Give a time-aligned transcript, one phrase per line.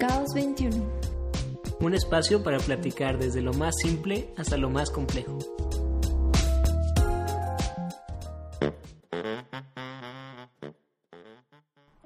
[0.00, 0.76] Caos 21.
[1.80, 5.38] Un espacio para platicar desde lo más simple hasta lo más complejo.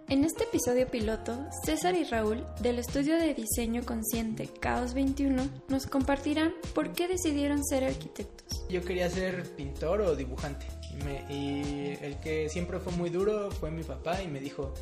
[0.07, 5.87] En este episodio piloto, César y Raúl, del estudio de diseño consciente Caos 21, nos
[5.87, 8.67] compartirán por qué decidieron ser arquitectos.
[8.69, 10.67] Yo quería ser pintor o dibujante.
[10.93, 14.75] Y, me- y el que siempre fue muy duro fue mi papá y me dijo,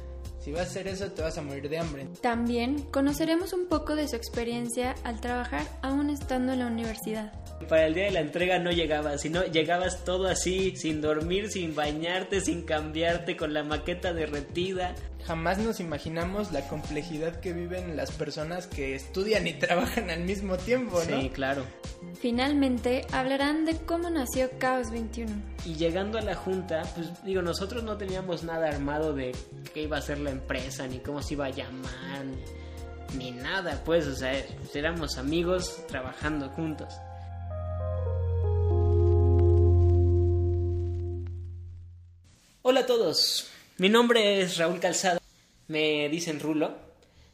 [0.43, 2.09] si vas a hacer eso te vas a morir de hambre.
[2.21, 7.33] También conoceremos un poco de su experiencia al trabajar aún estando en la universidad.
[7.73, 11.75] Para el día de la entrega no llegabas, sino llegabas todo así, sin dormir, sin
[11.75, 14.95] bañarte, sin cambiarte, con la maqueta derretida.
[15.25, 20.59] Jamás nos imaginamos la complejidad que viven las personas que estudian y trabajan al mismo
[20.59, 21.19] tiempo, ¿no?
[21.19, 21.65] Sí, claro.
[22.21, 25.33] Finalmente, hablarán de cómo nació Caos 21.
[25.65, 29.33] Y llegando a la junta, pues digo, nosotros no teníamos nada armado de
[29.73, 32.27] qué iba a ser la empresa, ni cómo se iba a llamar,
[33.17, 34.35] ni, nada, pues, o sea,
[34.75, 36.93] éramos amigos trabajando juntos.
[42.65, 45.19] Hola a todos, mi nombre es Raúl Calzado,
[45.67, 46.79] me dicen Rulo,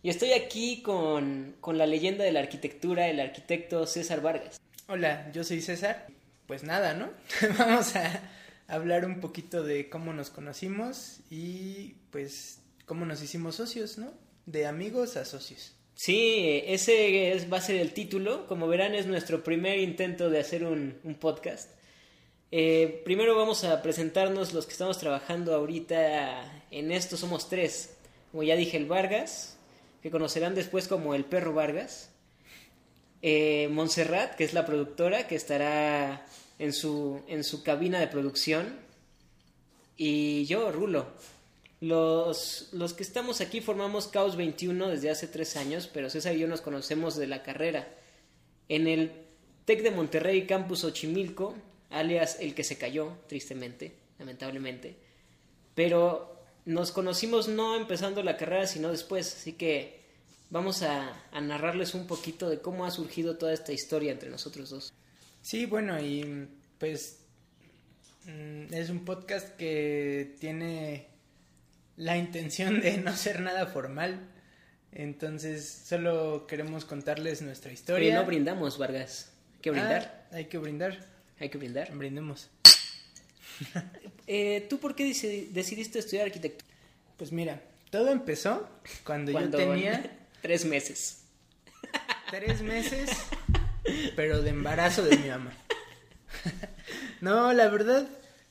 [0.02, 4.58] y estoy aquí con, con la leyenda de la arquitectura, el arquitecto César Vargas.
[4.86, 6.06] Hola, yo soy César.
[6.46, 7.10] Pues nada, ¿no?
[7.58, 8.22] Vamos a
[8.68, 14.14] hablar un poquito de cómo nos conocimos y pues cómo nos hicimos socios, ¿no?
[14.46, 15.74] De amigos a socios.
[15.94, 18.46] Sí, ese es, va a ser el título.
[18.46, 21.68] Como verán, es nuestro primer intento de hacer un, un podcast.
[22.50, 27.16] Eh, primero vamos a presentarnos los que estamos trabajando ahorita en esto.
[27.16, 27.94] Somos tres.
[28.30, 29.58] Como ya dije, el Vargas,
[30.02, 32.10] que conocerán después como el perro Vargas.
[33.20, 36.24] Eh, Montserrat, que es la productora, que estará
[36.58, 38.78] en su, en su cabina de producción.
[39.96, 41.06] Y yo, Rulo.
[41.80, 46.40] Los, los que estamos aquí formamos Caos 21 desde hace tres años, pero César y
[46.40, 47.88] yo nos conocemos de la carrera.
[48.68, 49.12] En el
[49.64, 51.54] TEC de Monterrey, Campus Ochimilco,
[51.90, 54.96] alias el que se cayó, tristemente, lamentablemente.
[55.74, 60.00] Pero nos conocimos no empezando la carrera, sino después, así que
[60.50, 64.70] vamos a, a narrarles un poquito de cómo ha surgido toda esta historia entre nosotros
[64.70, 64.92] dos.
[65.42, 66.48] Sí, bueno, y
[66.78, 67.20] pues
[68.26, 71.06] mm, es un podcast que tiene
[71.96, 74.28] la intención de no ser nada formal.
[74.92, 78.14] Entonces, solo queremos contarles nuestra historia.
[78.14, 79.32] no brindamos, Vargas.
[79.54, 80.26] Hay que brindar.
[80.30, 81.17] Ah, hay que brindar.
[81.40, 81.90] Hay que brindar.
[81.94, 82.48] Brindemos.
[84.28, 86.64] Eh, ¿Tú por qué deci- decidiste estudiar arquitectura?
[87.16, 87.60] Pues mira,
[87.90, 88.68] todo empezó
[89.04, 91.22] cuando, Cuando yo tenía tres meses.
[92.30, 93.10] tres meses,
[94.16, 95.52] pero de embarazo de mi mamá.
[97.20, 98.08] no, la verdad,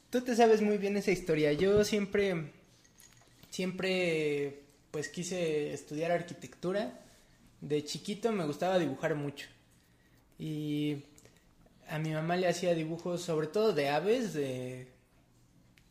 [0.09, 1.53] tú te sabes muy bien esa historia.
[1.53, 2.51] Yo siempre,
[3.49, 6.99] siempre, pues quise estudiar arquitectura.
[7.61, 9.47] De chiquito me gustaba dibujar mucho.
[10.37, 11.03] Y
[11.89, 14.87] a mi mamá le hacía dibujos, sobre todo de aves, de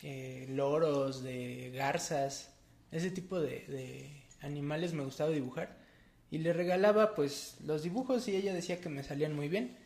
[0.02, 2.50] eh, loros, de garzas,
[2.92, 5.76] ese tipo de, animales me gustaba dibujar.
[6.30, 9.76] Y le regalaba pues los dibujos y ella decía que me salían muy bien.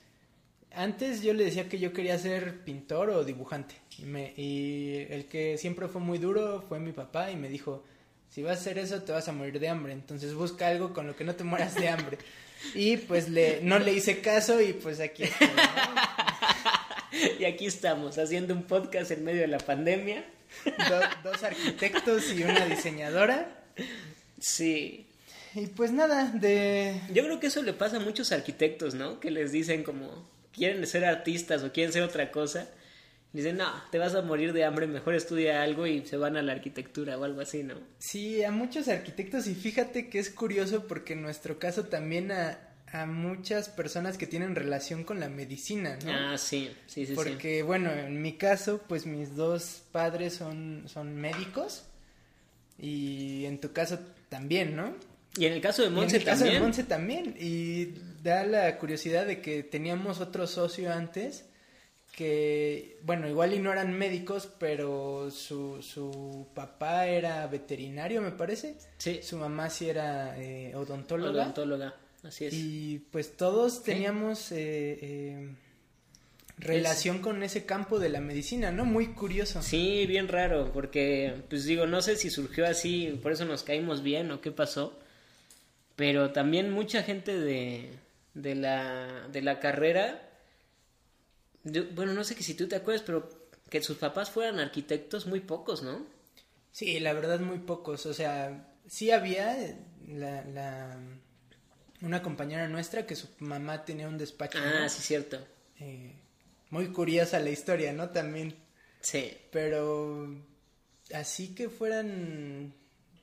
[0.73, 3.75] Antes yo le decía que yo quería ser pintor o dibujante.
[3.99, 4.05] Y,
[4.41, 7.85] y el que siempre fue muy duro fue mi papá y me dijo,
[8.29, 9.93] si vas a hacer eso te vas a morir de hambre.
[9.93, 12.19] Entonces busca algo con lo que no te mueras de hambre.
[12.75, 15.49] Y pues le, no le hice caso y pues aquí estoy.
[15.49, 15.55] ¿no?
[17.41, 20.25] Y aquí estamos, haciendo un podcast en medio de la pandemia.
[20.65, 23.49] Do- dos arquitectos y una diseñadora.
[24.39, 25.07] Sí.
[25.55, 27.01] Y pues nada, de...
[27.13, 29.19] Yo creo que eso le pasa a muchos arquitectos, ¿no?
[29.19, 32.69] Que les dicen como, quieren ser artistas o quieren ser otra cosa.
[33.33, 36.43] Dicen, no, te vas a morir de hambre, mejor estudia algo y se van a
[36.43, 37.75] la arquitectura o algo así, ¿no?
[37.99, 42.59] Sí, a muchos arquitectos y fíjate que es curioso porque en nuestro caso también a,
[42.93, 46.13] a muchas personas que tienen relación con la medicina, ¿no?
[46.13, 47.13] Ah, sí, sí, sí, sí.
[47.15, 51.85] porque bueno, en mi caso pues mis dos padres son, son médicos
[52.79, 54.95] y en tu caso también, ¿no?
[55.37, 56.55] Y en el caso de Y en Monse el caso también.
[56.61, 57.37] de Monse también.
[57.39, 61.45] Y da la curiosidad de que teníamos otro socio antes
[62.13, 68.77] que, bueno, igual y no eran médicos, pero su, su papá era veterinario, me parece.
[68.99, 71.43] Sí, Su mamá sí era eh, odontóloga.
[71.45, 72.53] odontóloga, así es.
[72.55, 75.55] Y pues todos teníamos eh, eh,
[76.59, 78.85] relación con ese campo de la medicina, ¿no?
[78.85, 79.63] Muy curioso.
[79.63, 84.03] Sí, bien raro, porque, pues digo, no sé si surgió así, por eso nos caímos
[84.03, 84.99] bien o qué pasó,
[85.97, 87.91] pero también mucha gente de,
[88.35, 90.30] de, la, de la carrera,
[91.65, 93.29] yo- bueno, no sé que si tú te acuerdas, pero
[93.69, 96.07] que sus papás fueran arquitectos, muy pocos, ¿no?
[96.73, 98.07] Sí, la verdad muy pocos.
[98.07, 99.77] O sea, sí había
[100.07, 100.99] la, la,
[102.03, 104.59] una compañera nuestra que su mamá tenía un despacho.
[104.61, 105.39] Ah, sí, cierto.
[105.79, 106.15] Eh,
[106.71, 108.11] muy curiosa la historia, ¿no?
[108.11, 108.57] También.
[109.01, 109.37] Sí.
[109.51, 110.37] Pero
[111.15, 112.75] así que fueran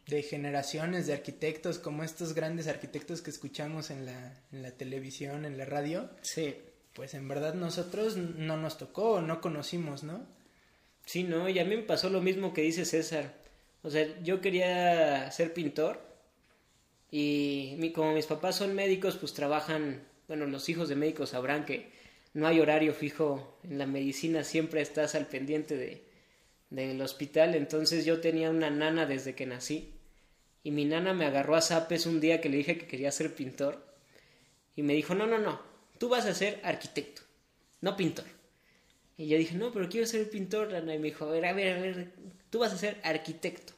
[0.08, 5.44] de generaciones de arquitectos, como estos grandes arquitectos que escuchamos en la, en la televisión,
[5.46, 6.10] en la radio.
[6.22, 6.56] Sí.
[6.98, 10.26] Pues en verdad nosotros no nos tocó, no conocimos, ¿no?
[11.06, 13.36] Sí, no, y a mí me pasó lo mismo que dice César.
[13.84, 16.02] O sea, yo quería ser pintor
[17.12, 21.66] y mi, como mis papás son médicos, pues trabajan, bueno, los hijos de médicos sabrán
[21.66, 21.92] que
[22.34, 26.04] no hay horario fijo en la medicina, siempre estás al pendiente de,
[26.72, 29.94] del hospital, entonces yo tenía una nana desde que nací
[30.64, 33.36] y mi nana me agarró a zapes un día que le dije que quería ser
[33.36, 33.86] pintor
[34.76, 35.67] y me dijo, no, no, no,
[35.98, 37.22] tú vas a ser arquitecto,
[37.82, 38.26] no pintor.
[39.18, 40.94] Y yo dije, no, pero quiero ser pintor, Nana.
[40.94, 42.14] Y me dijo, a ver, a ver, a ver,
[42.50, 43.74] tú vas a ser arquitecto.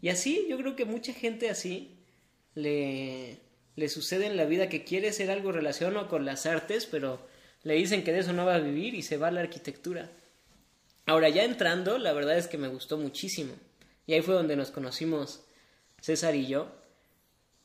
[0.00, 1.98] Y así, yo creo que mucha gente así
[2.54, 3.38] le,
[3.74, 7.26] le sucede en la vida que quiere ser algo relacionado con las artes, pero
[7.64, 10.10] le dicen que de eso no va a vivir y se va a la arquitectura.
[11.06, 13.54] Ahora ya entrando, la verdad es que me gustó muchísimo.
[14.06, 15.44] Y ahí fue donde nos conocimos
[16.00, 16.70] César y yo.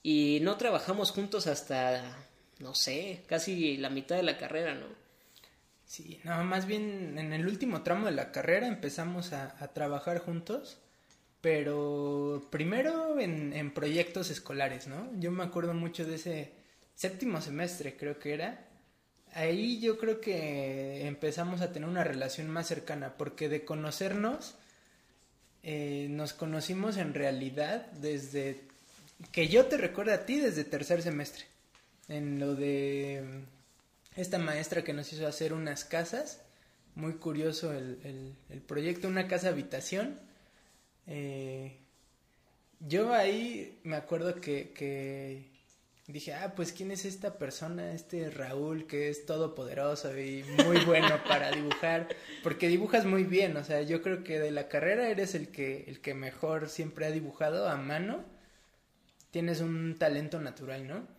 [0.02, 2.25] Y no trabajamos juntos hasta,
[2.60, 4.88] no sé, casi la mitad de la carrera, ¿no?
[5.86, 10.80] Sí, no, más bien en el último tramo de la carrera empezamos a, trabajar juntos,
[11.42, 15.10] pero primero en, en, proyectos escolares, ¿no?
[15.20, 16.54] Yo me acuerdo mucho de ese
[16.96, 18.68] séptimo semestre, creo que era.
[19.34, 24.56] Ahí yo creo que empezamos a tener una relación más cercana, porque de conocernos,
[25.68, 28.62] eh, nos conocimos en realidad desde
[29.32, 31.46] que yo te recuerdo a ti desde tercer semestre,
[32.08, 33.44] en lo de
[34.16, 36.42] esta maestra que nos hizo hacer unas casas.
[36.96, 40.20] Muy curioso el, el, el proyecto, una casa habitación.
[41.08, 41.78] Eh,
[42.80, 45.50] yo ahí me acuerdo que, que,
[46.08, 51.24] dije, ah, pues quién es esta persona, este Raúl, que es todopoderoso y muy bueno
[51.28, 52.10] para dibujar,
[52.44, 55.86] porque dibujas muy bien, o sea, yo creo que de la carrera eres el que,
[55.88, 58.24] el que mejor siempre ha dibujado a mano.
[59.32, 61.15] Tienes un talento natural, ¿no?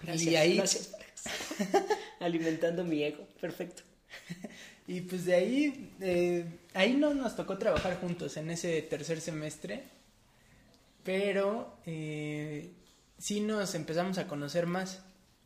[0.00, 0.56] Gracias, y ahí...
[0.56, 0.94] Gracias.
[2.20, 3.82] alimentando mi ego, perfecto.
[4.86, 6.44] y pues de ahí, eh,
[6.74, 9.84] ahí no nos tocó trabajar juntos en ese tercer semestre,
[11.02, 12.70] pero eh,
[13.18, 15.02] sí nos empezamos a conocer más.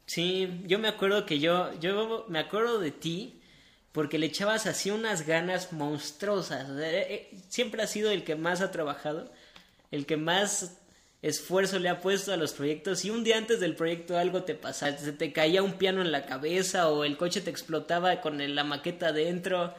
[0.06, 3.40] Sí, yo me acuerdo que yo, yo me acuerdo de ti
[3.92, 6.68] porque le echabas así unas ganas monstruosas.
[6.78, 9.30] Eh, siempre has sido el que más ha trabajado,
[9.90, 10.78] el que más
[11.22, 14.54] esfuerzo le ha puesto a los proyectos y un día antes del proyecto algo te
[14.54, 18.54] pasaba, se te caía un piano en la cabeza o el coche te explotaba con
[18.54, 19.74] la maqueta dentro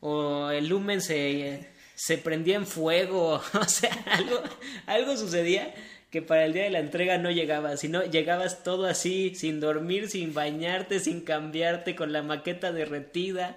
[0.00, 4.42] o el lumen se, se prendía en fuego, o sea, algo,
[4.86, 5.72] algo sucedía
[6.10, 10.10] que para el día de la entrega no llegabas, sino llegabas todo así, sin dormir,
[10.10, 13.56] sin bañarte, sin cambiarte, con la maqueta derretida.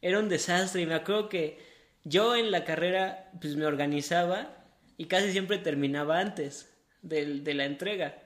[0.00, 1.58] Era un desastre y me acuerdo que
[2.04, 4.61] yo en la carrera pues me organizaba
[5.02, 6.72] y casi siempre terminaba antes
[7.02, 8.22] de, de la entrega.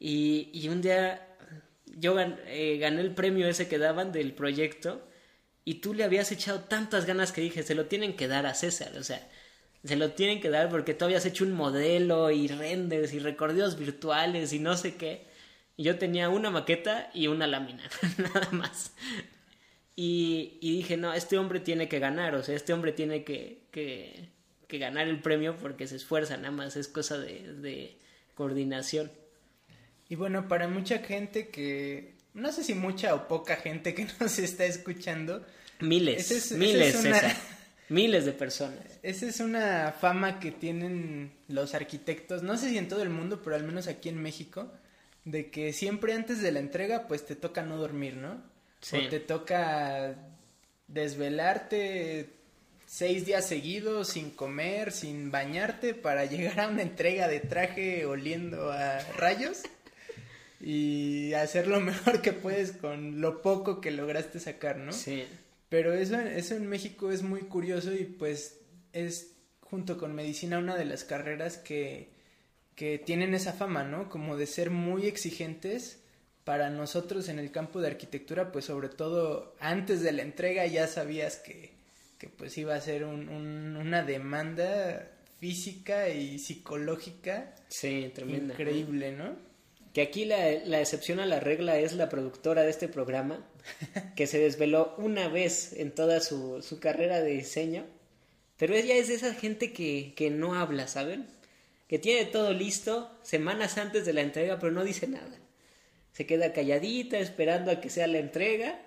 [0.00, 1.36] Y, y, un día
[1.84, 5.06] yo eh, gané el premio ese que daban del proyecto
[5.66, 8.54] y tú le habías echado tantas ganas que dije, se lo tienen que dar a
[8.54, 9.28] César, o sea,
[9.84, 13.78] se lo tienen que dar porque tú habías hecho un modelo y renders y recorridos
[13.78, 15.26] virtuales y no sé qué.
[15.76, 17.82] Y yo tenía una maqueta y una lámina,
[18.16, 18.94] nada más.
[19.94, 23.66] Y, y, dije, no, este hombre tiene que ganar, o sea, este hombre tiene que,
[23.70, 24.37] que,
[24.68, 27.96] que ganar el premio porque se esfuerza, nada más es cosa de, de
[28.34, 29.10] coordinación.
[30.08, 34.38] Y bueno, para mucha gente que, no sé si mucha o poca gente que nos
[34.38, 35.44] está escuchando.
[35.80, 37.36] Miles, es, miles, es una,
[37.88, 38.84] miles de personas.
[39.02, 43.40] Esa es una fama que tienen los arquitectos, no sé si en todo el mundo,
[43.42, 44.70] pero al menos aquí en México,
[45.24, 48.42] de que siempre antes de la entrega pues te toca no dormir, ¿no?
[48.80, 48.96] Sí.
[48.96, 50.16] O te toca
[50.88, 52.37] desvelarte
[52.88, 58.72] seis días seguidos sin comer, sin bañarte para llegar a una entrega de traje oliendo
[58.72, 59.62] a rayos
[60.58, 64.92] y hacer lo mejor que puedes con lo poco que lograste sacar, ¿no?
[64.92, 65.26] Sí.
[65.68, 68.58] Pero eso, eso en México es muy curioso y pues
[68.94, 72.08] es junto con medicina una de las carreras que,
[72.74, 74.08] que tienen esa fama, ¿no?
[74.08, 76.00] Como de ser muy exigentes
[76.44, 80.86] para nosotros en el campo de arquitectura, pues sobre todo antes de la entrega ya
[80.86, 81.77] sabías que
[82.18, 88.54] que pues iba a ser un, un, una demanda física y psicológica sí, tremenda.
[88.54, 89.36] increíble, ¿no?
[89.94, 93.46] Que aquí la, la, excepción a la regla es la productora de este programa,
[94.16, 97.86] que se desveló una vez en toda su, su carrera de diseño,
[98.58, 101.26] pero ella es de esa gente que, que no habla, ¿saben?
[101.86, 105.38] Que tiene todo listo semanas antes de la entrega, pero no dice nada.
[106.12, 108.80] se queda calladita esperando a que sea la entrega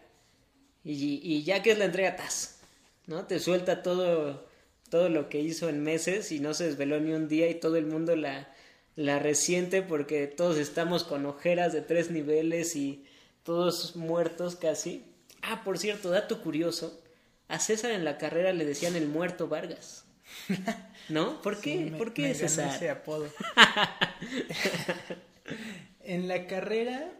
[0.84, 2.61] y, y ya que es la entrega, ¡tas!
[3.08, 3.26] ¿No?
[3.26, 4.48] Te suelta todo,
[4.90, 7.78] todo lo que hizo en meses y no se desveló ni un día y todo
[7.78, 8.54] el mundo la,
[8.96, 13.06] la resiente porque todos estamos con ojeras de tres niveles y
[13.44, 15.06] todos muertos casi.
[15.42, 17.02] Ah, por cierto, dato curioso,
[17.48, 20.06] a César en la carrera le decían el muerto Vargas.
[21.10, 21.42] ¿No?
[21.42, 21.94] ¿Por qué?
[21.98, 22.76] ¿Por qué César?
[22.76, 23.28] Ese apodo.
[26.04, 27.12] en la carrera,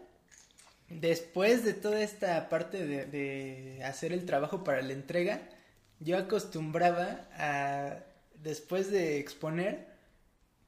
[0.88, 5.42] después de toda esta parte de, de hacer el trabajo para la entrega,
[6.02, 7.98] yo acostumbraba a,
[8.42, 9.86] después de exponer,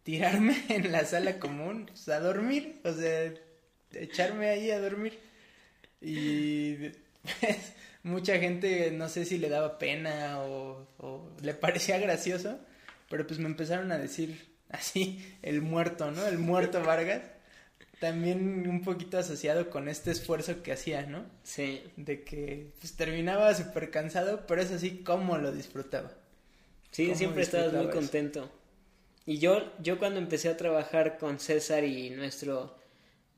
[0.02, 3.32] tirarme en la sala común, a dormir, o sea,
[3.92, 5.18] echarme ahí a dormir.
[6.00, 6.90] Y
[7.40, 7.72] pues,
[8.02, 12.58] mucha gente, no sé si le daba pena o, o, le parecía gracioso,
[13.08, 16.26] pero pues me empezaron a decir así, el muerto, ¿no?
[16.26, 17.22] El muerto Vargas.
[18.00, 21.24] También un poquito asociado con este esfuerzo que hacía, ¿no?
[21.42, 21.82] Sí.
[21.96, 26.12] De que pues terminaba súper cansado, pero eso sí, cómo lo disfrutaba.
[26.90, 28.50] Sí, siempre estabas muy contento.
[29.26, 32.76] Y yo, yo cuando empecé a trabajar con César y nuestro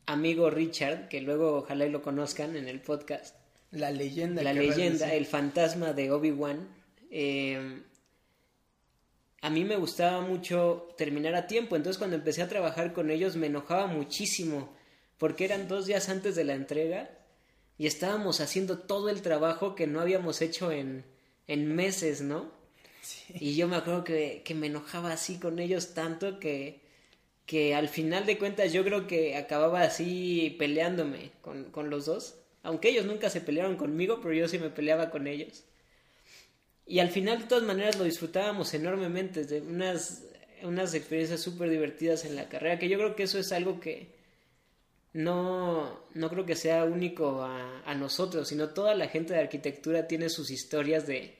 [0.07, 3.37] amigo Richard, que luego ojalá y lo conozcan en el podcast.
[3.71, 4.43] La leyenda.
[4.43, 6.69] La leyenda, el fantasma de Obi-Wan.
[7.11, 7.83] Eh,
[9.43, 13.37] a mí me gustaba mucho terminar a tiempo, entonces cuando empecé a trabajar con ellos
[13.37, 14.75] me enojaba muchísimo,
[15.19, 17.11] porque eran dos días antes de la entrega
[17.79, 21.05] y estábamos haciendo todo el trabajo que no habíamos hecho en,
[21.47, 22.51] en meses, ¿no?
[23.03, 23.35] Sí.
[23.39, 26.81] Y yo me acuerdo que, que, me enojaba así con ellos tanto que,
[27.45, 32.37] que al final de cuentas yo creo que acababa así peleándome con, con los dos,
[32.63, 35.65] aunque ellos nunca se pelearon conmigo, pero yo sí me peleaba con ellos.
[36.87, 40.25] Y al final, de todas maneras, lo disfrutábamos enormemente, de unas,
[40.63, 44.15] unas experiencias súper divertidas en la carrera, que yo creo que eso es algo que
[45.13, 50.07] no, no creo que sea único a, a nosotros, sino toda la gente de arquitectura
[50.07, 51.35] tiene sus historias de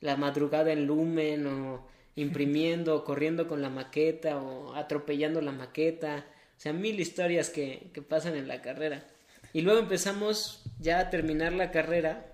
[0.00, 1.86] la madrugada en Lumen, o
[2.16, 6.26] imprimiendo, o corriendo con la maqueta, o atropellando la maqueta,
[6.56, 9.06] o sea, mil historias que, que pasan en la carrera.
[9.52, 12.32] Y luego empezamos ya a terminar la carrera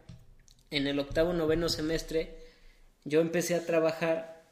[0.71, 2.44] en el octavo, noveno semestre,
[3.05, 4.43] yo empecé a trabajar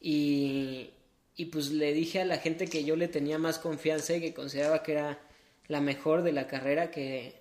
[0.00, 0.90] y,
[1.36, 4.34] y pues le dije a la gente que yo le tenía más confianza y que
[4.34, 5.20] consideraba que era
[5.66, 7.34] la mejor de la carrera, que,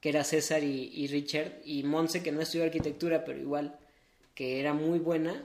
[0.00, 3.78] que era César y, y, Richard, y Monse, que no estudió arquitectura, pero igual,
[4.34, 5.42] que era muy buena,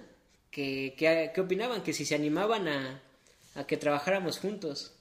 [0.51, 3.01] que, que, opinaban, que si se animaban a,
[3.55, 4.93] a que trabajáramos juntos.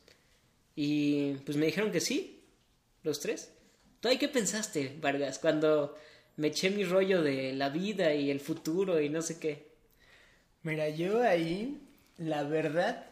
[0.74, 2.44] Y pues me dijeron que sí,
[3.02, 3.50] los tres.
[4.00, 5.96] ¿Tú ahí qué pensaste, Vargas, cuando
[6.36, 9.68] me eché mi rollo de la vida y el futuro y no sé qué.
[10.62, 11.80] Mira, yo ahí,
[12.18, 13.06] la verdad,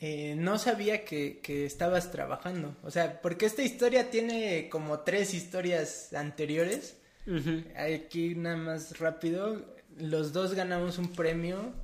[0.00, 2.76] eh, no sabía que, que, estabas trabajando.
[2.82, 6.96] O sea, porque esta historia tiene como tres historias anteriores.
[7.26, 7.96] Uh -huh.
[8.04, 9.76] Aquí nada más rápido.
[9.98, 11.74] Los dos ganamos un premio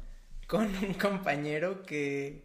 [0.47, 2.43] con un compañero que,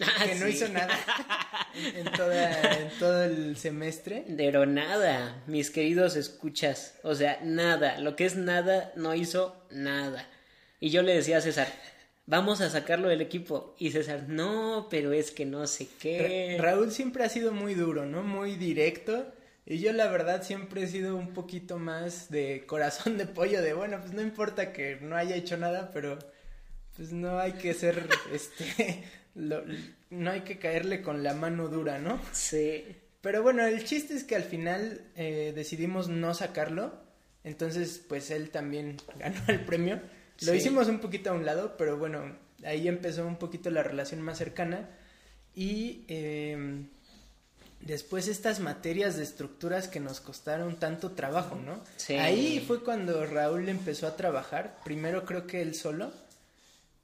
[0.00, 0.52] Ah, que no sí.
[0.52, 0.96] hizo nada
[1.74, 4.24] en, toda, en, todo el semestre.
[4.36, 6.94] Pero nada, mis queridos escuchas.
[7.02, 7.98] O sea, nada.
[7.98, 10.28] Lo que es nada, no hizo nada.
[10.80, 11.68] Y yo le decía a César,
[12.26, 13.74] vamos a sacarlo del equipo.
[13.78, 16.56] Y César, no, pero es que no sé qué.
[16.60, 18.22] Ra Raúl siempre ha sido muy duro, ¿no?
[18.22, 19.32] Muy directo.
[19.70, 23.74] Y yo la verdad siempre he sido un poquito más de corazón de pollo, de
[23.74, 26.18] bueno, pues no importa que no haya hecho nada, pero
[26.98, 29.04] pues no hay que ser, este,
[29.36, 29.62] lo,
[30.10, 32.20] no hay que caerle con la mano dura, ¿no?
[32.32, 32.84] Sí.
[33.20, 37.00] Pero bueno, el chiste es que al final eh, decidimos no sacarlo,
[37.44, 40.00] entonces pues él también ganó el premio.
[40.40, 40.58] Lo sí.
[40.58, 44.38] hicimos un poquito a un lado, pero bueno, ahí empezó un poquito la relación más
[44.38, 44.90] cercana
[45.54, 46.84] y eh,
[47.80, 51.84] después estas materias de estructuras que nos costaron tanto trabajo, ¿no?
[51.96, 52.14] Sí.
[52.14, 56.12] Ahí fue cuando Raúl empezó a trabajar, primero creo que él solo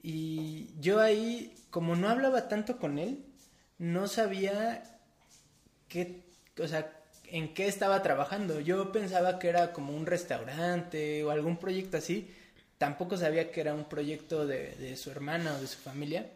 [0.06, 3.24] y yo ahí, como no hablaba tanto con él,
[3.78, 4.82] no sabía
[5.88, 6.20] qué,
[6.58, 6.92] o sea,
[7.28, 8.60] en qué estaba trabajando.
[8.60, 12.30] Yo pensaba que era como un restaurante o algún proyecto así.
[12.76, 16.26] Tampoco sabía que era un proyecto de, de su hermana o de su familia.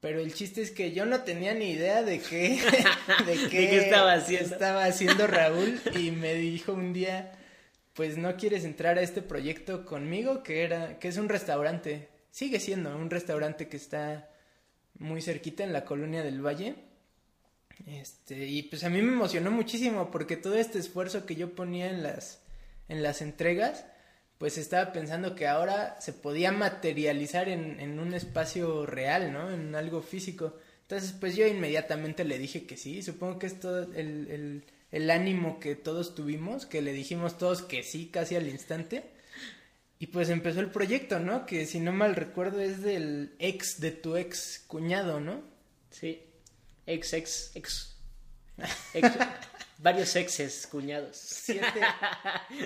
[0.00, 2.58] Pero el chiste es que yo no tenía ni idea de qué,
[3.26, 4.48] de qué, ¿De qué estaba haciendo.
[4.48, 7.32] estaba haciendo Raúl y me dijo un día,
[7.92, 12.58] pues no quieres entrar a este proyecto conmigo, que era, que es un restaurante sigue
[12.58, 14.28] siendo un restaurante que está
[14.98, 16.74] muy cerquita en la colonia del Valle.
[17.86, 21.88] Este, y pues a mí me emocionó muchísimo porque todo este esfuerzo que yo ponía
[21.88, 22.42] en las
[22.88, 23.86] en las entregas,
[24.38, 29.50] pues estaba pensando que ahora se podía materializar en, en un espacio real, ¿no?
[29.50, 30.58] En algo físico.
[30.82, 33.02] Entonces, pues yo inmediatamente le dije que sí.
[33.02, 37.62] Supongo que es todo el, el, el ánimo que todos tuvimos, que le dijimos todos
[37.62, 39.04] que sí, casi al instante.
[40.02, 41.46] Y pues empezó el proyecto, ¿no?
[41.46, 45.44] Que si no mal recuerdo es del ex de tu ex cuñado, ¿no?
[45.90, 46.20] Sí,
[46.86, 47.96] ex, ex, ex.
[48.94, 49.12] ex
[49.78, 51.16] varios exes cuñados.
[51.16, 51.80] Siete.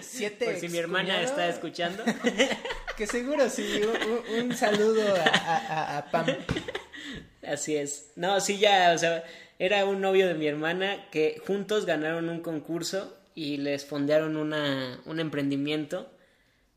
[0.01, 2.05] siete Por si mi hermana está escuchando.
[2.97, 3.83] que seguro sí.
[3.83, 6.29] Un, un saludo a, a, a, Pam.
[7.47, 8.13] Así es.
[8.17, 9.25] No, sí, ya, o sea,
[9.59, 15.03] era un novio de mi hermana que juntos ganaron un concurso y les fondearon una,
[15.05, 16.16] un emprendimiento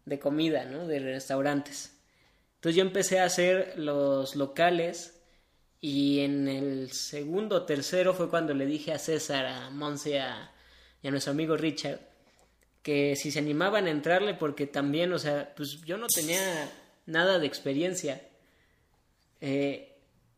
[0.10, 0.88] de comida, ¿no?
[0.88, 1.94] De restaurantes.
[2.56, 5.22] Entonces yo empecé a hacer los locales
[5.80, 10.22] y en el segundo o tercero fue cuando le dije a César, a Monse
[11.02, 12.00] y a nuestro amigo Richard
[12.84, 16.72] que si se animaban a entrarle porque también, o sea, pues yo no tenía
[17.06, 18.22] nada de experiencia.
[19.42, 19.98] Eh,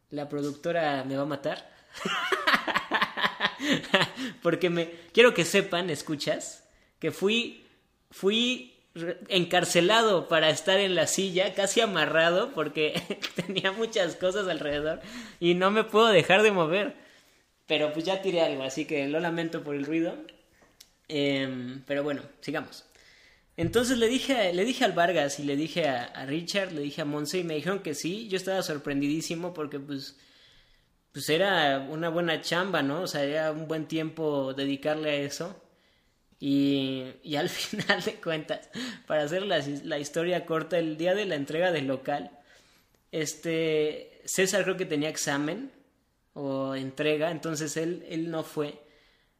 [0.09, 1.71] la productora me va a matar.
[4.41, 6.67] porque me quiero que sepan, escuchas,
[6.99, 7.65] que fui
[8.09, 8.80] fui
[9.29, 13.01] encarcelado para estar en la silla, casi amarrado porque
[13.35, 15.01] tenía muchas cosas alrededor
[15.39, 16.95] y no me puedo dejar de mover.
[17.67, 20.15] Pero pues ya tiré algo, así que lo lamento por el ruido.
[21.07, 22.85] Em, pero bueno, sigamos.
[23.57, 27.05] Entonces le dije, le dije al Vargas y le dije a, Richard, le dije a
[27.05, 28.27] Monse y me dijeron que sí.
[28.29, 30.17] Yo estaba sorprendidísimo porque pues,
[31.11, 33.01] pues era una buena chamba, ¿no?
[33.03, 35.61] O sea, era un buen tiempo dedicarle a eso.
[36.41, 38.69] Y, al final de cuentas,
[39.05, 42.31] para hacer la, la, historia corta, el día de la entrega del local,
[43.11, 45.71] este César creo que tenía examen
[46.33, 48.81] o entrega, entonces él, él no fue.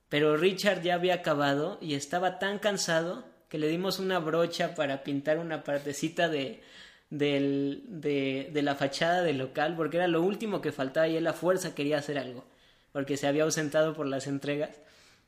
[0.10, 5.04] Pero Richard ya había acabado y estaba tan cansado que le dimos una brocha para
[5.04, 6.62] pintar una partecita de,
[7.10, 11.34] de, de la fachada del local, porque era lo último que faltaba y él a
[11.34, 12.46] fuerza quería hacer algo,
[12.92, 14.82] porque se había ausentado por las entregas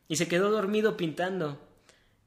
[0.08, 1.60] y se quedó dormido pintando.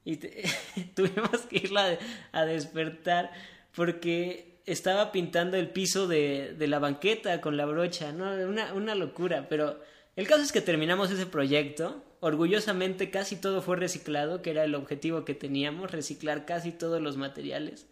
[0.07, 0.15] Y
[0.95, 1.99] tuvimos que irla
[2.31, 3.29] a despertar
[3.75, 8.31] porque estaba pintando el piso de, de la banqueta con la brocha, ¿no?
[8.47, 9.81] Una, una locura, pero
[10.15, 12.05] el caso es que terminamos ese proyecto.
[12.21, 17.17] Orgullosamente casi todo fue reciclado, que era el objetivo que teníamos, reciclar casi todos los
[17.17, 17.85] materiales.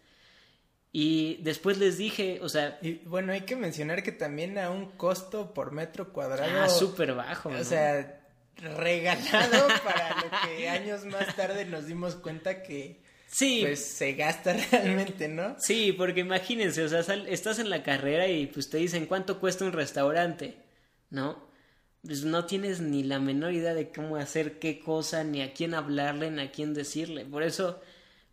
[0.92, 2.78] Y después les dije, o sea...
[2.80, 6.62] Y bueno, hay que mencionar que también a un costo por metro cuadrado...
[6.62, 7.50] Ah, súper bajo.
[7.50, 8.22] O sea,
[8.56, 10.55] regalado para lo que
[10.92, 13.60] años más tarde nos dimos cuenta que sí.
[13.62, 18.46] pues se gasta realmente no sí porque imagínense o sea estás en la carrera y
[18.46, 20.56] pues te dicen cuánto cuesta un restaurante
[21.10, 21.46] no
[22.06, 25.74] pues no tienes ni la menor idea de cómo hacer qué cosa ni a quién
[25.74, 27.24] hablarle ni a quién decirle.
[27.24, 27.80] Por eso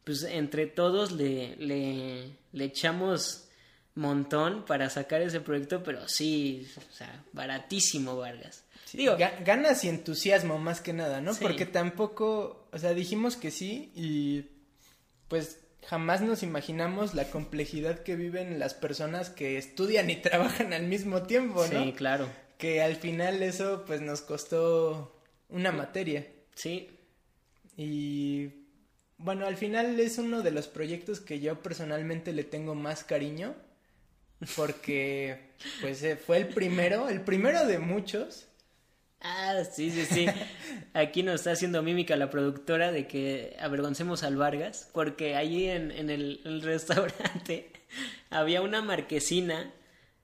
[0.04, 3.50] pues entre todos le le, le echamos
[3.96, 8.63] montón para sacar ese proyecto pero sí o sea baratísimo Vargas
[8.94, 11.34] Digo, ganas y entusiasmo más que nada, ¿no?
[11.36, 14.46] Porque tampoco, o sea, dijimos que sí y
[15.28, 20.84] pues jamás nos imaginamos la complejidad que viven las personas que estudian y trabajan al
[20.84, 21.84] mismo tiempo, ¿no?
[21.84, 22.30] Sí, claro.
[22.58, 26.28] Que al final eso pues nos costó una materia.
[26.56, 26.90] Sí.
[27.76, 28.50] Y
[29.18, 33.56] bueno, al final es uno de los proyectos que yo personalmente le tengo más cariño
[34.56, 38.48] porque pues eh, fue el primero, el primero de muchos
[39.24, 40.26] Ah, sí, sí, sí.
[40.94, 45.92] Aquí nos está haciendo mímica la productora de que avergoncemos al Vargas, porque allí en,
[45.92, 47.72] en el, restaurante
[48.30, 49.74] había una marquesina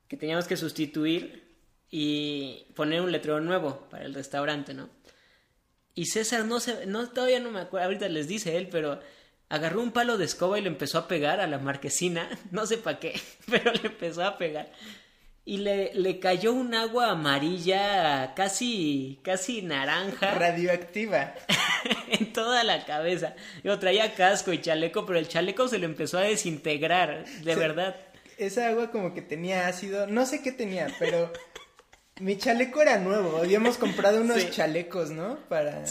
[0.09, 1.47] que teníamos que sustituir
[1.89, 4.89] y poner un letrero nuevo para el restaurante, ¿no?
[5.95, 8.99] Y César no se, no, todavía no me acuerdo, ahorita les dice él, pero
[9.47, 12.77] agarró un palo de escoba y le empezó a pegar a la marquesina, no sé
[12.77, 14.71] para qué, pero le empezó a pegar
[15.49, 20.35] y le, le cayó un agua amarilla casi, casi naranja.
[20.35, 21.33] Radioactiva.
[22.11, 23.33] en toda la cabeza.
[23.63, 27.95] Yo traía casco y chaleco, pero el chaleco se le empezó a desintegrar, de verdad.
[28.37, 31.33] Esa agua como que tenía ácido, no sé qué tenía, pero
[32.19, 33.37] mi chaleco era nuevo.
[33.37, 35.39] Habíamos comprado unos chalecos, ¿no?
[35.49, 35.83] Para,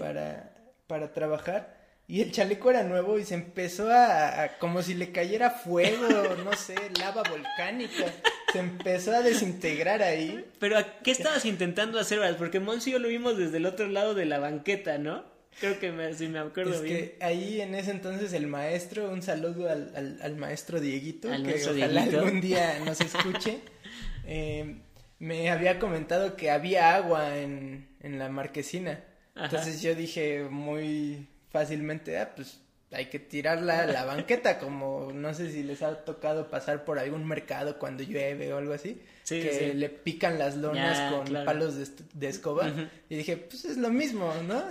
[0.00, 0.50] para,
[0.88, 1.72] para trabajar.
[2.08, 6.52] Y el chaleco era nuevo y se empezó a, como si le cayera fuego, no
[6.54, 8.06] sé, lava volcánica.
[8.54, 10.44] Se empezó a desintegrar ahí.
[10.60, 12.20] Pero ¿qué estabas intentando hacer?
[12.36, 15.24] Porque Monsi y yo lo vimos desde el otro lado de la banqueta, ¿no?
[15.58, 16.96] Creo que me, si me acuerdo bien.
[16.96, 22.04] Que ahí en ese entonces el maestro, un saludo al, al, maestro Dieguito, que ojalá
[22.04, 23.58] algún día nos escuche,
[24.24, 24.76] eh,
[25.18, 29.02] me había comentado que había agua en, en la marquesina.
[29.34, 32.60] Entonces yo dije muy fácilmente, ah, pues
[32.94, 36.98] hay que tirarla a la banqueta, como no sé si les ha tocado pasar por
[36.98, 39.72] algún mercado cuando llueve o algo así, Sí, que sí.
[39.74, 41.46] le pican las lonas Ya, con claro.
[41.46, 41.76] palos
[42.12, 42.70] de, escoba.
[43.08, 44.64] Y dije, pues es lo mismo, ¿no?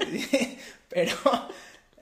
[0.89, 1.15] Pero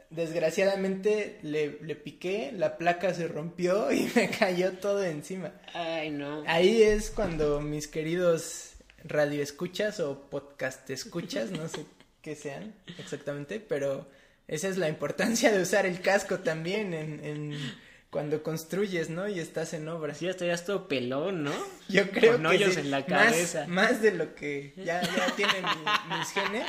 [0.10, 5.52] desgraciadamente le, le piqué, la placa se rompió y me cayó todo encima.
[5.74, 6.44] Ay, no.
[6.48, 11.86] Ahí es cuando mis queridos radioescuchas o podcast escuchas, no sé
[12.22, 14.06] qué sean exactamente, pero
[14.52, 17.58] esa es la importancia de usar el casco también en, en
[18.12, 19.28] cuando construyes, ¿no?
[19.28, 20.12] Y estás en obra.
[20.12, 21.54] Así ya estarías todo pelón, ¿no?
[21.90, 23.66] Yo creo Con que hoyos sí, en la más- cabeza.
[23.68, 26.68] Más, de lo que ya, ya tienen mi- mis genes.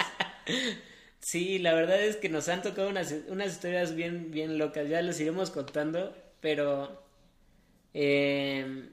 [1.20, 5.02] Sí, la verdad es que nos han tocado unas, unas historias bien, bien locas, ya
[5.02, 7.00] les iremos contando, pero
[7.94, 8.88] eh,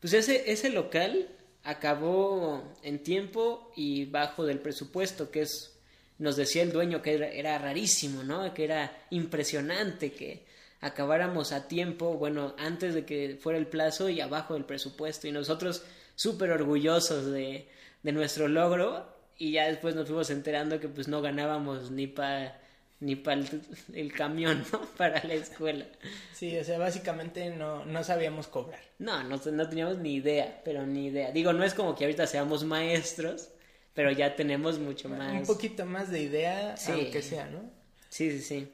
[0.00, 1.28] pues ese, ese local
[1.64, 5.75] acabó en tiempo y bajo del presupuesto, que es,
[6.18, 8.52] nos decía el dueño que era, era rarísimo, ¿no?
[8.54, 10.44] Que era impresionante que
[10.80, 15.32] acabáramos a tiempo, bueno, antes de que fuera el plazo y abajo del presupuesto, y
[15.32, 17.68] nosotros súper orgullosos de,
[18.02, 19.06] de nuestro logro,
[19.38, 22.60] y ya después nos fuimos enterando que pues no ganábamos ni para
[23.00, 23.60] ni para el,
[23.94, 24.80] el camión, ¿no?
[24.96, 25.84] Para la escuela.
[26.32, 28.80] Sí, o sea, básicamente no, no sabíamos cobrar.
[28.98, 31.30] No, no, no teníamos ni idea, pero ni idea.
[31.30, 33.50] Digo, no es como que ahorita seamos maestros,
[33.96, 35.32] pero ya tenemos mucho más.
[35.32, 36.92] Un poquito más de idea, Sí.
[36.92, 37.68] aunque sea, ¿no?
[38.08, 38.72] Sí, sí, sí.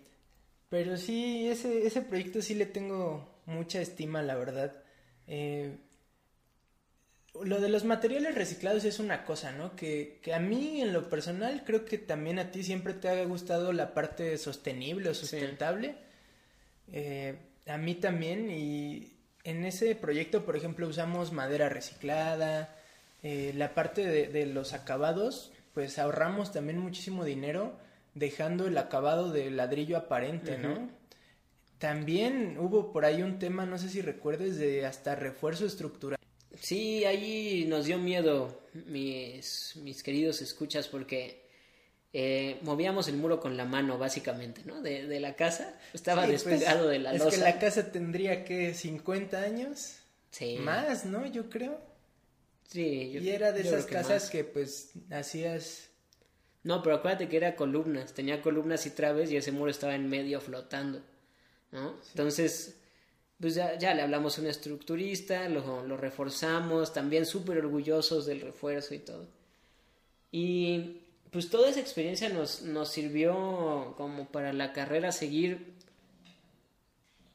[0.68, 4.74] Pero sí, ese, ese proyecto sí le tengo mucha estima, la verdad.
[5.26, 5.76] Eh,
[7.42, 9.74] lo de los materiales reciclados es una cosa, ¿no?
[9.74, 13.24] Que, que a mí, en lo personal, creo que también a ti siempre te ha
[13.24, 15.94] gustado la parte sostenible o sustentable.
[16.92, 22.76] Eh, a mí también, y en ese proyecto, por ejemplo, usamos madera reciclada,
[23.22, 27.78] eh, la parte de, de los acabados, pues ahorramos también muchísimo dinero
[28.14, 30.90] dejando el acabado de ladrillo aparente, ¿no?
[31.78, 36.18] También hubo por ahí un tema, no sé si recuerdes, de hasta refuerzo estructural.
[36.60, 41.42] Sí, ahí nos dio miedo mis, mis queridos escuchas porque
[42.12, 44.80] eh, movíamos el muro con la mano básicamente, ¿no?
[44.82, 45.74] De, de la casa.
[45.92, 47.30] Estaba Sí, pues, despegado de la es losa.
[47.36, 49.96] que la casa tendría que 50 años
[50.30, 50.58] Sí.
[50.60, 51.26] más, ¿no?
[51.26, 51.80] Yo creo.
[52.72, 54.30] Sí, yo- y era de yo creo esas casas más.
[54.30, 55.88] que pues hacías
[56.64, 60.08] No, pero acuérdate que era columnas, tenía columnas y traves y ese muro estaba en
[60.08, 61.02] medio flotando,
[61.72, 61.94] ¿no?
[62.10, 62.76] Entonces,
[63.40, 68.40] pues ya, ya le hablamos a un estructurista, lo, lo reforzamos, también súper orgullosos del
[68.42, 69.26] refuerzo y todo.
[70.30, 75.74] Y pues toda esa experiencia nos, nos sirvió como para la carrera seguir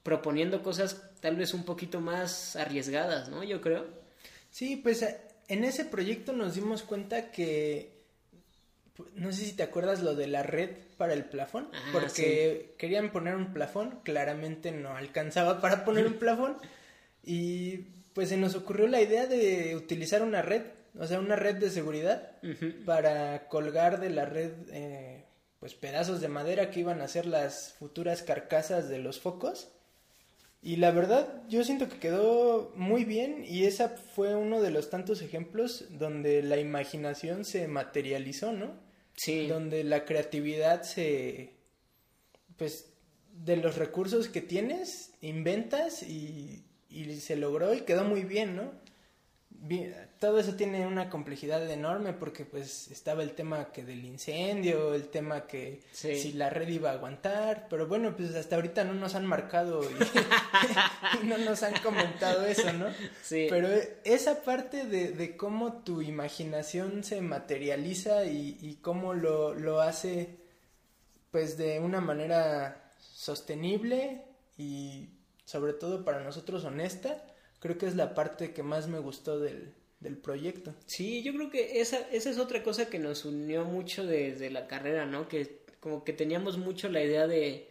[0.04, 3.43] proponiendo cosas tal vez un poquito más arriesgadas, ¿no?
[3.43, 3.86] Yo creo.
[4.50, 5.06] Sí, pues
[5.47, 7.91] en ese proyecto nos dimos cuenta que,
[8.97, 12.73] pu- no sé si te acuerdas lo de la red para el plafón, Ah, porque
[12.77, 16.57] querían poner un plafón, claramente no alcanzaba para poner un plafón
[17.23, 17.77] y
[18.13, 20.63] pues se nos ocurrió la idea de utilizar una red,
[20.97, 22.31] o sea, una red de seguridad
[22.86, 25.23] para colgar de la red eh,
[25.60, 29.69] pues pedazos de madera que iban a ser las futuras carcasas de los focos.
[30.61, 34.89] Y la verdad, yo siento que quedó muy bien y esa fue uno de los
[34.89, 38.73] tantos ejemplos donde la imaginación se materializó, ¿no?
[39.15, 39.47] Sí.
[39.47, 41.53] Donde la creatividad se,
[42.57, 42.93] pues,
[43.31, 48.71] de los recursos que tienes, inventas y, y se logró y quedó muy bien, ¿no?
[50.19, 55.09] Todo eso tiene una complejidad enorme porque pues estaba el tema que del incendio, el
[55.09, 56.15] tema que Sí.
[56.15, 59.81] si la red iba a aguantar, pero bueno, pues hasta ahorita no nos han marcado
[59.83, 59.93] y,
[61.23, 62.87] y no nos han comentado eso, ¿no?
[63.21, 63.47] Sí.
[63.49, 63.67] Pero
[64.03, 70.37] esa parte de, de cómo tu imaginación se materializa y, y cómo lo, lo hace
[71.31, 74.21] pues de una manera sostenible
[74.57, 75.09] y
[75.45, 77.23] sobre todo para nosotros honesta,
[77.59, 80.73] creo que es la parte que más me gustó del, del proyecto.
[80.85, 84.67] Sí, yo creo que esa, esa es otra cosa que nos unió mucho desde la
[84.67, 85.27] carrera, ¿no?
[85.27, 87.69] Que como que teníamos mucho la idea de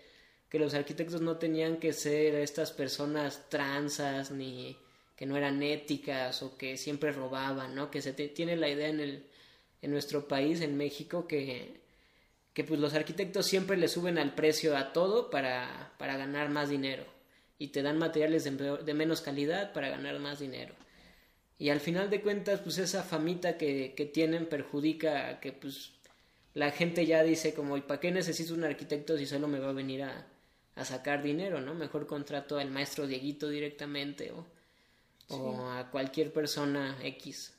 [0.49, 4.77] que los arquitectos no tenían que ser estas personas transas ni
[5.17, 7.91] que no eran éticas o que siempre robaban, ¿no?
[7.91, 9.27] Que se te- tiene la idea en el
[9.83, 11.81] en nuestro país, en México, que
[12.55, 16.71] que pues los arquitectos siempre le suben al precio a todo para, para ganar más
[16.71, 17.05] dinero
[17.59, 20.75] y te dan materiales de, menos calidad para ganar más dinero.
[21.59, 25.93] Y al final de cuentas, pues esa famita que, que tienen perjudica a que pues
[26.55, 29.71] la gente ya dice como, ¿y para qué necesito un arquitecto si solo me va
[29.71, 30.27] a venir a,
[30.75, 31.75] a sacar dinero, no?
[31.75, 34.47] Mejor contrato al maestro Dieguito directamente o,
[35.29, 37.55] o a cualquier persona X.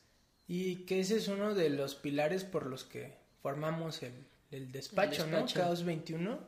[0.46, 4.12] Y que ese es uno de los pilares por los que formamos el,
[4.50, 5.46] el despacho, El ¿no?
[5.52, 6.38] Caos 21.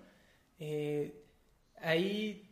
[0.58, 1.22] Eh,
[1.80, 2.49] ahí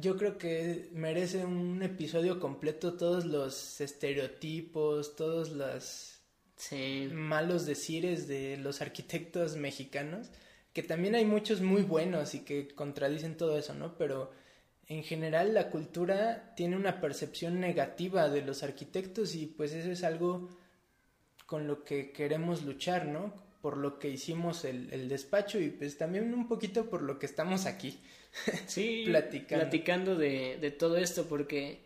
[0.00, 6.20] yo creo que merece un episodio completo todos los estereotipos, todos los
[7.12, 10.30] malos decires de los arquitectos mexicanos,
[10.72, 13.96] que también hay muchos muy buenos y que contradicen todo eso, ¿no?
[13.96, 14.30] Pero
[14.86, 20.02] en general la cultura tiene una percepción negativa de los arquitectos y pues eso es
[20.04, 20.48] algo
[21.46, 23.47] con lo que queremos luchar, ¿no?
[23.68, 27.26] Por lo que hicimos el, el despacho y pues también un poquito por lo que
[27.26, 28.00] estamos aquí.
[28.66, 31.80] Sí, platicando, platicando de, de, todo esto, porque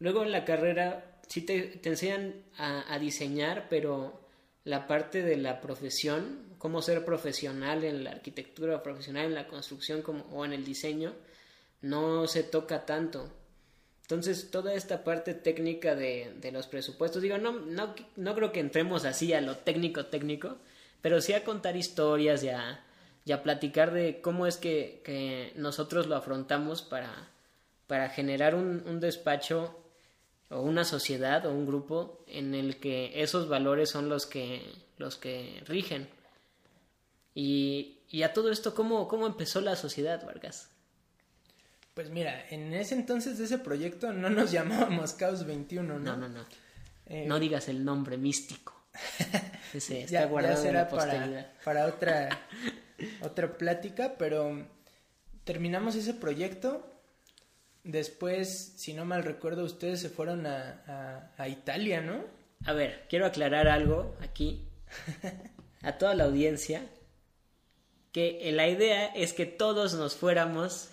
[0.00, 4.26] luego en la carrera sí te, te enseñan a, a, diseñar, pero
[4.64, 10.02] la parte de la profesión, cómo ser profesional en la arquitectura, profesional en la construcción
[10.02, 11.14] como, o en el diseño,
[11.82, 13.30] no se toca tanto.
[14.02, 18.58] Entonces, toda esta parte técnica de, de los presupuestos, digo, no, no, no creo que
[18.58, 20.58] entremos así a lo técnico técnico,
[21.02, 22.84] pero sí a contar historias y a,
[23.24, 27.30] y a platicar de cómo es que, que nosotros lo afrontamos para,
[27.86, 29.78] para generar un, un, despacho
[30.48, 34.62] o una sociedad o un grupo en el que esos valores son los que,
[34.98, 36.08] los que rigen.
[37.34, 40.70] Y, y a todo esto, ¿cómo, ¿cómo empezó la sociedad, Vargas?
[41.94, 45.98] Pues mira, en ese entonces de ese proyecto no nos llamábamos Caos 21, ¿no?
[45.98, 46.44] No, no, no.
[47.06, 48.74] Eh, no digas el nombre místico.
[49.72, 52.28] Ese está guardado ya para, para otra
[53.22, 54.66] otra plática, pero
[55.44, 56.86] terminamos ese proyecto.
[57.84, 62.24] Después, si no mal recuerdo, ustedes se fueron a, a, Italia, ¿no?
[62.64, 64.68] A ver, quiero aclarar algo aquí
[65.82, 66.82] a toda la audiencia,
[68.12, 70.90] que la idea es que todos nos fuéramos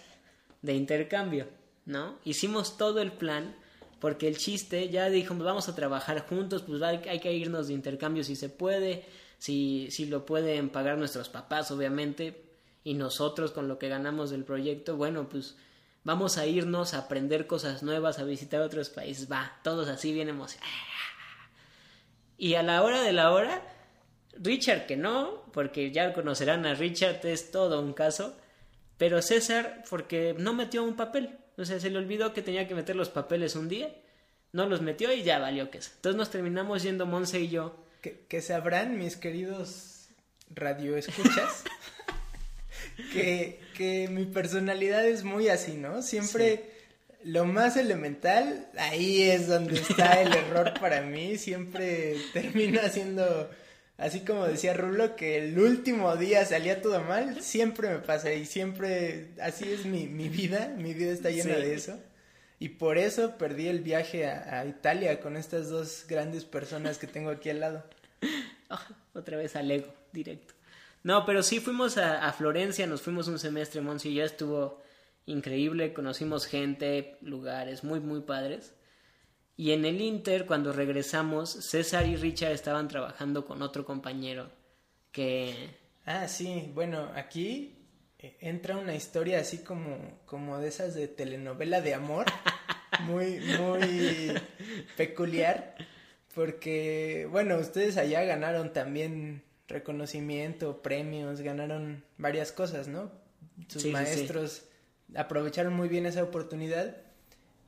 [0.62, 1.50] de intercambio,
[1.86, 2.20] ¿no?
[2.24, 3.54] Hicimos todo el plan
[3.99, 8.23] porque el chiste ya dijimos vamos a trabajar juntos, pues hay que irnos de intercambio
[8.23, 9.05] si se puede
[9.38, 12.43] si, si lo pueden pagar nuestros papás, obviamente,
[12.83, 15.57] y nosotros con lo que ganamos del proyecto, bueno, pues
[16.03, 20.39] vamos a irnos a aprender cosas nuevas, a visitar otros países, va, todos así bien.
[22.38, 23.62] Y a la hora de la hora,
[24.33, 28.36] Richard que no, porque ya conocerán a Richard, es todo un caso,
[28.97, 32.76] pero César porque no metió un papel, o sea, se le olvidó que tenía que
[32.76, 33.93] meter los papeles un día,
[34.52, 35.91] no los metió y ya valió que eso.
[35.96, 40.08] Entonces nos terminamos yendo Monse y yo que, sabrán mis queridos
[40.50, 41.63] radioescuchas
[43.13, 46.02] que, que mi personalidad es muy así, ¿no?
[46.02, 46.78] Siempre
[47.24, 53.50] lo más elemental, ahí es donde está el error para mí, siempre termino haciendo,
[53.97, 58.45] así como decía Rulo, que el último día salía todo mal, siempre me pasa y
[58.45, 61.99] siempre, así es mi, mi vida, mi vida está llena de eso.
[62.60, 67.29] Y por eso perdí el viaje a, Italia con estas dos grandes personas que tengo
[67.29, 67.83] aquí al lado.
[69.13, 70.55] otra vez al ego, directo.
[71.03, 74.81] No, pero sí fuimos a, Florencia, nos fuimos un semestre, Monsi, ya estuvo
[75.27, 78.73] increíble, conocimos gente, lugares muy, muy padres.
[79.58, 84.52] Y en el Inter, cuando regresamos, César y Richard estaban trabajando con otro compañero
[85.12, 85.72] que...
[86.06, 87.76] Ah, sí, bueno, aquí
[88.20, 92.28] eh, entra una historia así como, como de esas de telenovela de amor,
[93.02, 94.34] muy, muy
[94.96, 95.76] peculiar,
[96.36, 103.12] porque, bueno, ustedes allá ganaron también reconocimiento, premios, ganaron varias cosas, ¿no?
[103.67, 104.65] Sus maestros
[105.15, 107.07] aprovecharon muy bien esa oportunidad.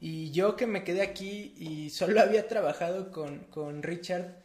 [0.02, 4.36] Y yo que me quedé aquí y solo había trabajado con, con Richard,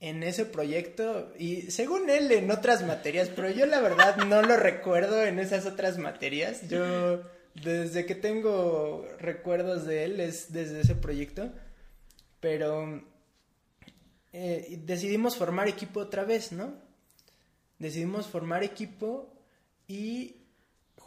[0.00, 4.56] en ese proyecto y según él en otras materias, pero yo la verdad no lo
[4.56, 6.66] recuerdo en esas otras materias.
[6.68, 7.22] Yo
[7.54, 11.52] desde que tengo recuerdos de él es desde ese proyecto,
[12.40, 13.02] pero
[14.32, 16.72] eh, decidimos formar equipo otra vez, ¿no?
[17.78, 19.30] Decidimos formar equipo
[19.86, 20.36] y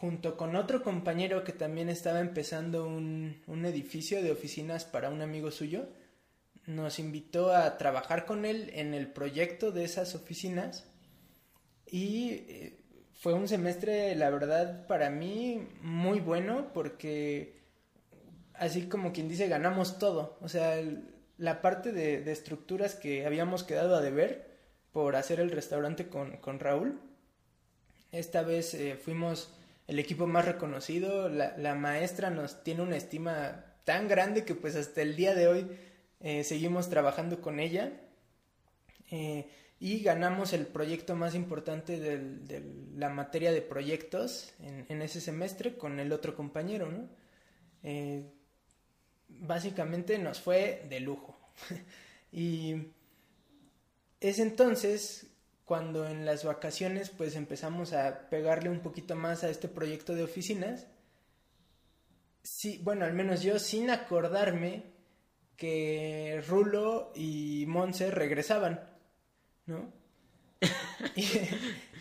[0.03, 5.21] junto con otro compañero que también estaba empezando un, un edificio de oficinas para un
[5.21, 5.87] amigo suyo,
[6.65, 10.85] nos invitó a trabajar con él en el proyecto de esas oficinas
[11.87, 12.79] y eh,
[13.13, 17.61] fue un semestre, la verdad, para mí muy bueno porque
[18.55, 20.37] así como quien dice, ganamos todo.
[20.41, 20.83] O sea,
[21.37, 24.51] la parte de, estructuras que habíamos quedado a deber
[24.91, 26.99] por hacer el restaurante con, con Raúl.
[28.11, 29.49] Esta vez eh, fuimos
[29.87, 34.75] el equipo más reconocido, la, la maestra nos tiene una estima tan grande que pues
[34.75, 35.67] hasta el día de hoy
[36.19, 37.91] eh, seguimos trabajando con ella
[39.11, 42.63] eh, y ganamos el proyecto más importante de
[42.95, 47.09] la materia de proyectos en, ese semestre con el otro compañero, ¿no?
[47.83, 48.31] Eh,
[49.27, 51.37] básicamente nos fue de lujo.
[52.31, 52.93] y
[54.21, 55.27] es entonces
[55.65, 60.23] cuando en las vacaciones pues empezamos a pegarle un poquito más a este proyecto de
[60.23, 60.87] oficinas,
[62.41, 64.83] sí, bueno, al menos yo sin acordarme
[65.55, 68.81] que Rulo y Monse regresaban,
[69.65, 69.93] ¿no?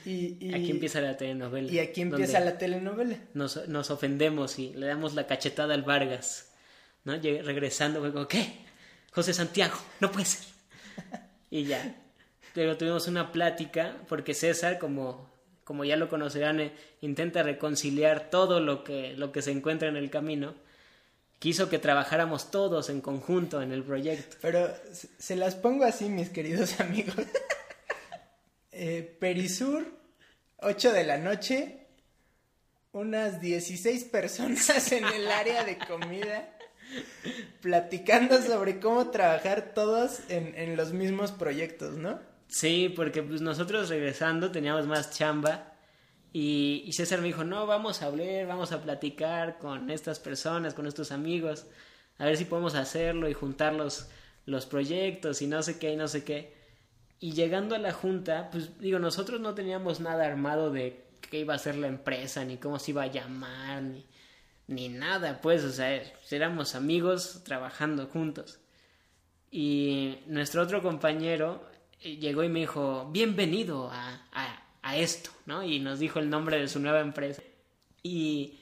[0.05, 1.71] y, aquí empieza la telenovela.
[1.71, 3.19] Y aquí empieza la telenovela.
[3.35, 6.53] Nos, nos, ofendemos y le damos la cachetada al Vargas,
[7.05, 7.15] ¿no?
[7.15, 8.53] regresando, fue ¿qué?
[9.13, 10.47] José Santiago, no puede ser.
[11.51, 12.02] y ya.
[12.55, 15.31] Pero tuvimos una plática porque César, como,
[15.65, 19.97] como ya lo conocerán, eh, intenta reconciliar todo lo que, lo que se encuentra en
[19.97, 20.55] el camino.
[21.39, 24.37] Quiso que trabajáramos todos en conjunto en el proyecto.
[24.41, 24.71] Pero
[25.19, 27.17] se las pongo así, mis queridos amigos.
[28.71, 29.87] eh, Perisur,
[30.59, 31.87] 8 de la noche,
[32.93, 36.49] unas 16 personas en el área de comida
[37.63, 42.21] platicando sobre cómo trabajar todos en, en los mismos proyectos, ¿no?
[42.53, 45.73] Sí, porque pues nosotros regresando teníamos más chamba
[46.35, 50.87] y, César me dijo, no, vamos a hablar, vamos a platicar con estas personas, con
[50.87, 51.67] estos amigos,
[52.19, 54.11] a ver si podemos hacerlo y juntar los,
[54.45, 56.55] los proyectos y no sé qué y no sé qué.
[57.21, 61.55] Y llegando a la junta, pues digo, nosotros no teníamos nada armado de qué iba
[61.55, 64.07] a ser la empresa, ni cómo se iba a llamar, ni,
[64.67, 68.61] ni nada, pues, o sea, éramos amigos trabajando juntos.
[69.51, 71.72] Y nuestro otro compañero
[72.03, 74.27] llegó y me dijo, bienvenido a,
[74.83, 75.63] a, esto, ¿no?
[75.63, 77.43] Y nos dijo el nombre de su nueva empresa.
[78.03, 78.59] Y,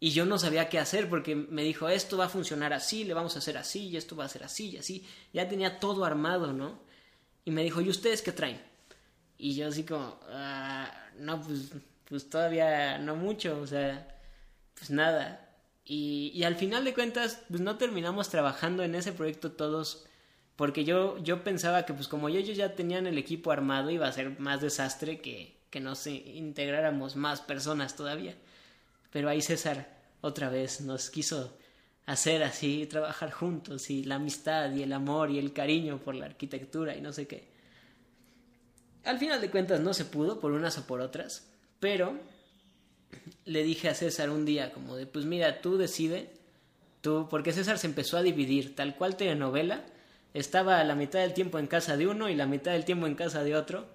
[0.00, 3.14] y yo no sabía qué hacer porque me dijo, esto va a funcionar así, le
[3.14, 5.06] vamos a hacer así, y esto va a ser así, y así.
[5.32, 6.80] Ya tenía todo armado, ¿no?
[7.44, 8.60] Y me dijo, ¿y ustedes qué traen?
[9.38, 11.72] Y yo así como, ah, no, pues,
[12.08, 14.18] pues todavía no mucho, o sea,
[14.74, 15.48] pues nada.
[15.84, 20.06] Y, y al final de cuentas, pues no terminamos trabajando en ese proyecto todos
[20.56, 24.12] porque yo, yo pensaba que pues como ellos ya tenían el equipo armado iba a
[24.12, 28.34] ser más desastre que, que nos integráramos más personas todavía.
[29.10, 29.88] Pero ahí César
[30.20, 31.56] otra vez nos quiso
[32.06, 36.26] hacer así, trabajar juntos y la amistad y el amor y el cariño por la
[36.26, 37.48] arquitectura y no sé qué.
[39.04, 42.18] Al final de cuentas no se pudo por unas o por otras, pero
[43.44, 46.30] le dije a César un día como de pues mira, tú decide,
[47.00, 49.84] tú, porque César se empezó a dividir, tal cual telenovela,
[50.34, 53.14] estaba la mitad del tiempo en casa de uno y la mitad del tiempo en
[53.14, 53.86] casa de otro,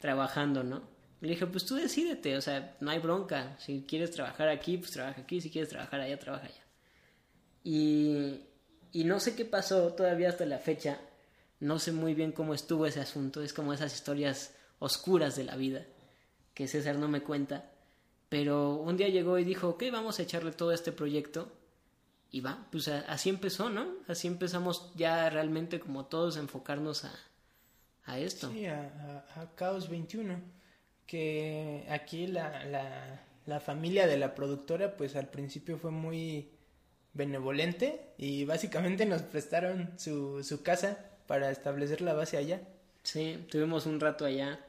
[0.00, 0.82] trabajando, ¿no?
[1.20, 3.56] Le dije, pues tú decídete, o sea, no hay bronca.
[3.58, 5.40] Si quieres trabajar aquí, pues trabaja aquí.
[5.40, 6.64] Si quieres trabajar allá, trabaja allá.
[7.64, 8.42] Y,
[8.92, 11.00] y no sé qué pasó todavía hasta la fecha.
[11.58, 13.42] No sé muy bien cómo estuvo ese asunto.
[13.42, 15.86] Es como esas historias oscuras de la vida
[16.52, 17.70] que César no me cuenta.
[18.28, 21.55] Pero un día llegó y dijo, ok, vamos a echarle todo este proyecto
[22.30, 23.86] y va, pues así empezó, ¿no?
[24.08, 27.12] Así empezamos ya realmente como todos a enfocarnos a,
[28.04, 28.50] a esto.
[28.50, 30.40] Sí, a, a, Caos 21,
[31.06, 36.50] que aquí la, la, la familia de la productora pues al principio fue muy
[37.14, 42.60] benevolente y básicamente nos prestaron su, su casa para establecer la base allá.
[43.02, 44.60] Sí, tuvimos un rato allá.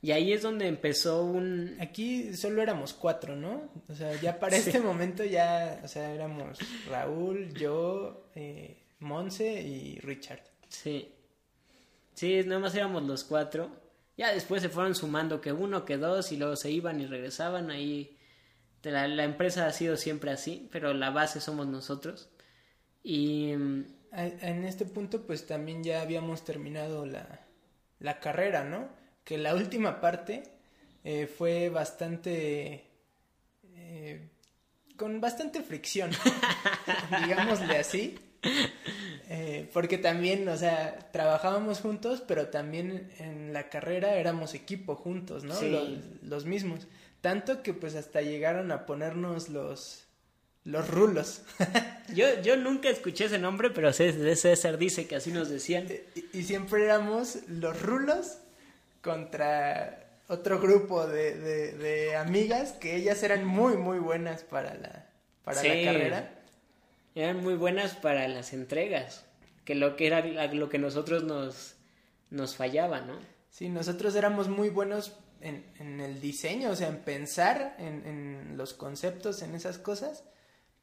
[0.00, 1.76] Y ahí es donde empezó un...
[1.80, 3.68] Aquí solo éramos cuatro, ¿no?
[3.88, 6.58] O sea, ya para este momento ya, o sea, éramos
[6.88, 10.42] Raúl, yo, eh, Monse y Richard.
[10.68, 11.14] Sí.
[12.14, 13.70] Sí, nada más éramos los cuatro.
[14.16, 17.70] Ya después se fueron sumando que uno, que dos, y luego se iban y regresaban.
[17.70, 18.16] Ahí
[18.82, 22.30] la, la empresa ha sido siempre así, pero la base somos nosotros.
[23.02, 23.52] Y...
[24.10, 27.46] En este punto, pues también ya habíamos terminado la,
[28.00, 28.88] la carrera, ¿no?
[29.28, 30.42] Que la última parte
[31.04, 32.86] eh, fue bastante...
[33.76, 34.26] Eh,
[34.96, 36.10] con bastante fricción,
[37.26, 38.18] digámosle así.
[39.28, 45.44] Eh, porque también, o sea, trabajábamos juntos, pero también en la carrera éramos equipo juntos,
[45.44, 45.54] ¿no?
[46.22, 46.86] Los, mismos.
[47.20, 50.06] Tanto que pues hasta llegaron a ponernos los,
[50.64, 51.42] los rulos.
[52.14, 55.86] yo, yo nunca escuché ese nombre, pero César dice que así nos decían.
[56.32, 58.38] y siempre éramos los rulos
[59.02, 61.34] contra otro grupo de,
[61.72, 65.06] de, amigas que ellas eran muy, muy buenas para la,
[65.42, 66.34] para la carrera.
[67.14, 69.24] Eran muy buenas para las entregas,
[69.64, 70.22] que lo que era
[70.52, 71.76] lo que nosotros nos,
[72.30, 73.18] nos fallaba, ¿no?
[73.50, 78.56] Sí, nosotros éramos muy buenos en, en el diseño, o sea, en pensar en, en
[78.56, 80.24] los conceptos, en esas cosas,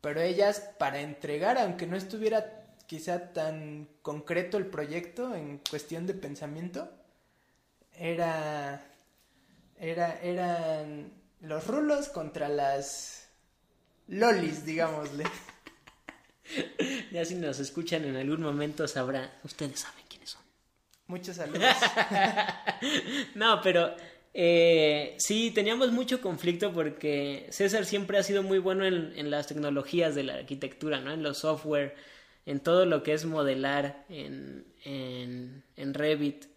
[0.02, 6.14] pero ellas para entregar, aunque no estuviera quizá tan concreto el proyecto en cuestión de
[6.16, 6.90] pensamiento,
[8.00, 8.82] era,
[9.80, 13.30] era, eran los rulos contra las
[14.08, 15.26] lolis, digámosle.
[17.12, 20.42] ya si nos escuchan en algún momento sabrá, ustedes saben quiénes son.
[21.08, 21.64] Muchos saludos.
[23.36, 23.96] no, pero
[24.38, 30.14] eh, sí, teníamos mucho conflicto porque César siempre ha sido muy bueno en, las tecnologías
[30.14, 31.14] de la arquitectura, ¿no?
[31.14, 31.96] En los software,
[32.46, 36.48] en todo lo que es modelar en, en, Revit.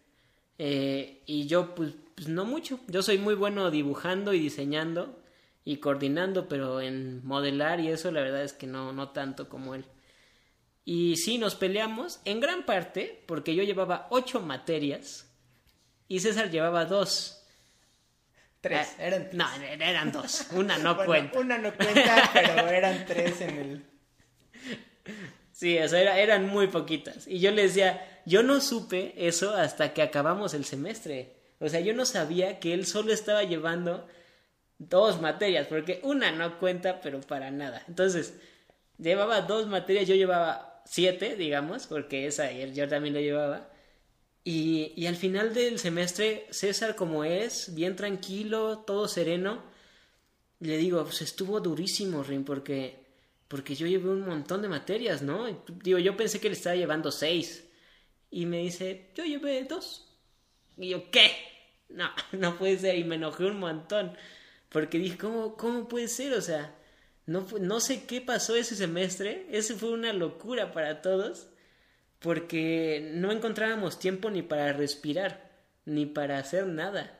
[0.59, 2.79] Eh, y yo, pues, pues, no mucho.
[2.87, 5.17] Yo soy muy bueno dibujando y diseñando
[5.63, 9.73] y coordinando, pero en modelar y eso la verdad es que no, no tanto como
[9.73, 9.85] él.
[10.83, 15.31] Y sí, nos peleamos en gran parte porque yo llevaba ocho materias
[16.07, 17.45] y César llevaba dos.
[18.59, 20.47] Tres, ah, eran No, eran dos.
[20.51, 21.39] Una no cuenta.
[21.39, 23.88] Una no cuenta, pero eran tres en el.
[25.59, 27.27] Sí, o sea, eran muy poquitas.
[27.27, 31.35] Y yo le decía, yo no supe eso hasta que acabamos el semestre.
[31.59, 34.07] O sea, yo no sabía que él solo estaba llevando
[34.77, 37.83] dos materias, porque una no cuenta, pero para nada.
[37.89, 38.35] Entonces,
[38.97, 43.69] llevaba dos materias, yo llevaba siete, digamos, porque esa yo también la llevaba.
[44.45, 49.61] Y, y al final del semestre, César, como es, bien tranquilo, todo sereno,
[50.61, 52.98] le digo, pues estuvo durísimo, Rin, porque,
[53.49, 55.47] porque yo llevé un montón de materias, ¿no?
[55.67, 57.67] Digo, yo pensé que le estaba llevando seis.
[58.29, 60.07] Y me dice, yo llevé dos.
[60.77, 61.31] Y yo, ¿qué?
[61.89, 62.97] No, no puede ser.
[62.97, 64.15] Y me enojé un montón.
[64.69, 66.33] Porque dije, ¿cómo, cómo puede ser?
[66.33, 66.75] O sea,
[67.25, 69.47] no, no sé qué pasó ese semestre.
[69.49, 71.47] Ese fue una locura para todos.
[72.19, 75.51] Porque no encontrábamos tiempo ni para respirar,
[75.85, 77.18] ni para hacer nada.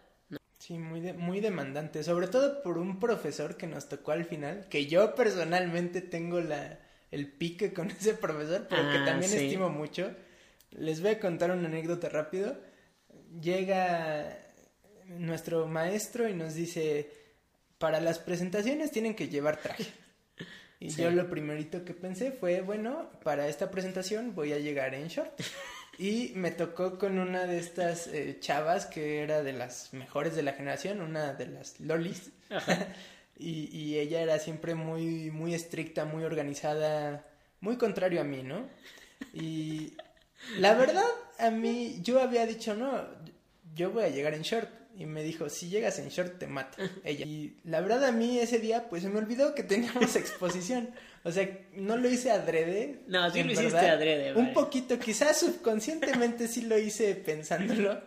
[0.70, 2.04] Sí, muy, muy demandante.
[2.04, 4.68] Sobre todo por un profesor que nos tocó al final.
[4.70, 6.78] Que yo personalmente tengo la,
[7.10, 10.14] el pique con ese profesor, pero que ah, también estimo mucho.
[10.70, 12.56] Les voy a contar una anécdota rápido.
[13.42, 14.38] Llega
[15.08, 17.10] nuestro maestro y nos dice,
[17.80, 19.88] para las presentaciones tienen que llevar traje.
[20.80, 25.08] Y yo lo primerito que pensé fue, bueno, para esta presentación voy a llegar en
[25.08, 25.34] short.
[26.00, 30.44] Y me tocó con una de estas eh, chavas que era de las mejores de
[30.44, 32.32] la generación, una de las lolis.
[33.38, 37.28] y, y ella era siempre muy, muy estricta, muy organizada,
[37.60, 38.66] muy contrario a mí, ¿no?
[39.34, 39.98] Y
[40.58, 41.04] la verdad,
[41.38, 43.06] a mí, yo había dicho, no,
[43.76, 44.70] yo voy a llegar en short.
[44.96, 46.82] Y me dijo, si llegas en short te mato.
[47.04, 47.26] Ella.
[47.26, 50.90] Y la verdad a mí ese día, pues se me olvidó que teníamos exposición.
[51.24, 53.02] O sea, no lo hice adrede.
[53.08, 54.34] No, sí lo hiciste adrede.
[54.36, 58.02] Un poquito, quizás subconscientemente sí lo hice pensándolo.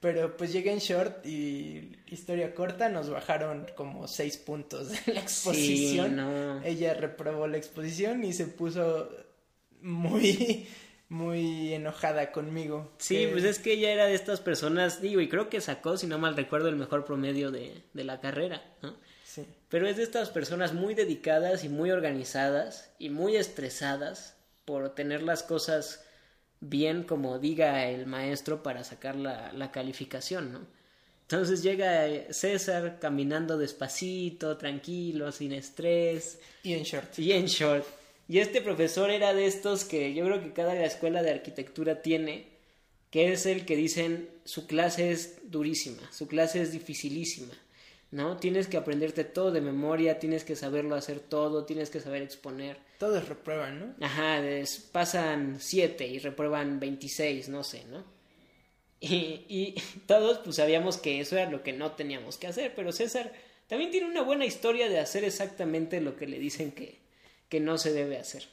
[0.00, 5.20] Pero pues llegué en short y historia corta, nos bajaron como seis puntos de la
[5.20, 6.10] exposición.
[6.10, 6.62] Sí, no.
[6.62, 9.08] Ella reprobó la exposición y se puso
[9.80, 10.66] muy
[11.08, 12.92] muy enojada conmigo.
[12.98, 16.06] Sí, pues es que ella era de estas personas, digo, y creo que sacó, si
[16.06, 18.96] no mal recuerdo, el mejor promedio de, de la carrera, ¿no?
[19.74, 25.20] Pero es de estas personas muy dedicadas y muy organizadas y muy estresadas por tener
[25.20, 26.04] las cosas
[26.60, 30.60] bien como diga el maestro para sacar la, la calificación, ¿no?
[31.22, 36.38] Entonces llega César caminando despacito, tranquilo, sin estrés.
[36.62, 37.18] Y en short.
[37.18, 37.84] Y en short.
[38.28, 42.46] Y este profesor era de estos que yo creo que cada escuela de arquitectura tiene,
[43.10, 47.54] que es el que dicen su clase es durísima, su clase es dificilísima,
[48.14, 48.36] ¿no?
[48.36, 52.78] Tienes que aprenderte todo de memoria, tienes que saberlo hacer todo, tienes que saber exponer.
[52.98, 54.06] Todos reprueban, ¿no?
[54.06, 54.40] Ajá,
[54.92, 58.04] pasan siete y reprueban veintiséis, no sé, ¿no?
[59.00, 59.74] Y, y
[60.06, 63.32] todos pues sabíamos que eso era lo que no teníamos que hacer, pero César
[63.66, 67.00] también tiene una buena historia de hacer exactamente lo que le dicen que,
[67.48, 68.44] que no se debe hacer.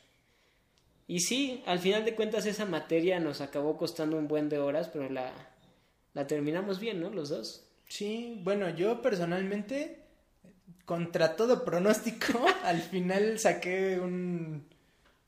[1.06, 4.90] Y sí, al final de cuentas esa materia nos acabó costando un buen de horas,
[4.92, 5.32] pero la,
[6.16, 7.12] la terminamos bien, ¿no?
[7.12, 7.68] Los dos.
[7.92, 9.98] Sí, bueno, yo personalmente,
[10.86, 14.66] contra todo pronóstico, al final saqué un,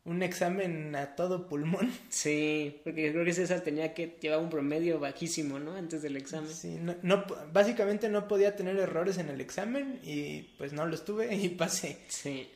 [0.05, 1.91] un examen a todo pulmón.
[2.07, 5.73] Sí, porque creo que César tenía que llevar un promedio bajísimo, ¿no?
[5.75, 6.49] Antes del examen.
[6.49, 11.03] Sí, no, no, básicamente no podía tener errores en el examen y pues no los
[11.03, 11.97] tuve y pasé.
[12.07, 12.47] Sí.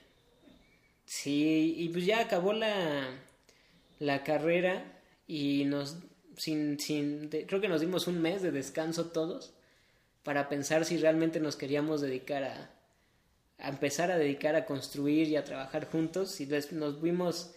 [1.03, 3.09] Sí, y pues ya acabó la,
[3.99, 5.97] la carrera y nos,
[6.37, 9.56] sin, sin, creo que nos dimos un mes de descanso todos
[10.27, 12.69] para pensar si realmente nos queríamos dedicar a,
[13.59, 17.55] a empezar a dedicar a construir y a trabajar juntos y nos vimos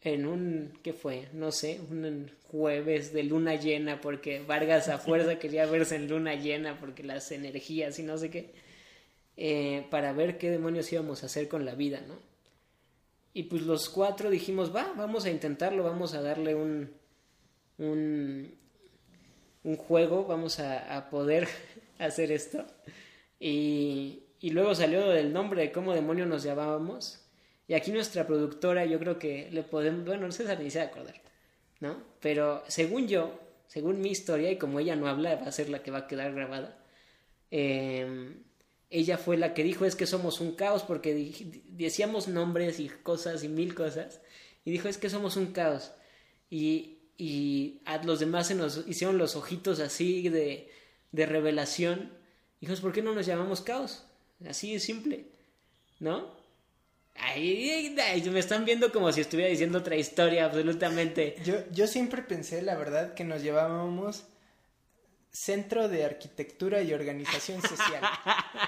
[0.00, 1.28] en un, ¿qué fue?
[1.34, 6.36] No sé, un jueves de luna llena porque Vargas a fuerza quería verse en luna
[6.36, 8.54] llena porque las energías y no sé qué,
[9.36, 12.14] eh, para ver qué demonios íbamos a hacer con la vida, ¿no?
[13.34, 16.90] Y pues los cuatro dijimos, va, vamos a intentarlo, vamos a darle un,
[17.76, 18.54] un,
[19.64, 21.48] un juego, vamos a, a poder
[21.98, 22.66] hacer esto.
[23.38, 27.20] Y, y, luego salió el nombre de cómo demonio nos llamábamos.
[27.66, 31.20] Y aquí nuestra productora, yo creo que le podemos, bueno, César ni se acordar,
[31.80, 32.02] ¿no?
[32.20, 35.82] Pero según yo, según mi historia, y como ella no habla, va a ser la
[35.82, 36.78] que va a quedar grabada.
[37.50, 38.42] Em,
[38.90, 41.14] ella fue la que dijo es que somos un caos porque
[41.68, 44.20] decíamos nombres y cosas y mil cosas.
[44.64, 45.92] Y dijo es que somos un caos.
[46.50, 50.70] Y, y a los demás se nos hicieron los ojitos así de,
[51.14, 52.10] de revelación.
[52.60, 54.04] Dijimos, ¿por qué no nos llamamos caos?
[54.48, 55.26] Así de simple,
[56.00, 56.34] ¿no?
[57.14, 57.94] Ay,
[58.30, 61.36] me están viendo como si estuviera diciendo otra historia, absolutamente.
[61.44, 64.24] Yo, yo siempre pensé, la verdad, que nos llevábamos
[65.30, 68.02] Centro de Arquitectura y Organización Social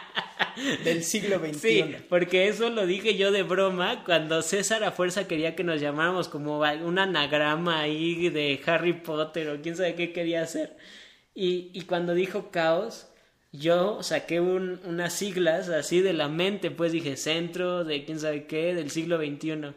[0.84, 1.58] del siglo XXI.
[1.58, 5.80] Sí, porque eso lo dije yo de broma cuando César a fuerza quería que nos
[5.80, 10.76] llamáramos como un anagrama ahí de Harry Potter o quién sabe qué quería hacer.
[11.38, 13.08] Y, cuando dijo caos,
[13.52, 18.46] yo saqué un, unas siglas así de la mente, pues dije centro de quién sabe
[18.46, 19.74] qué, del siglo XXI.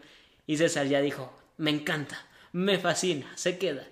[0.47, 3.86] Y César ya dijo, me encanta, me fascina, se queda.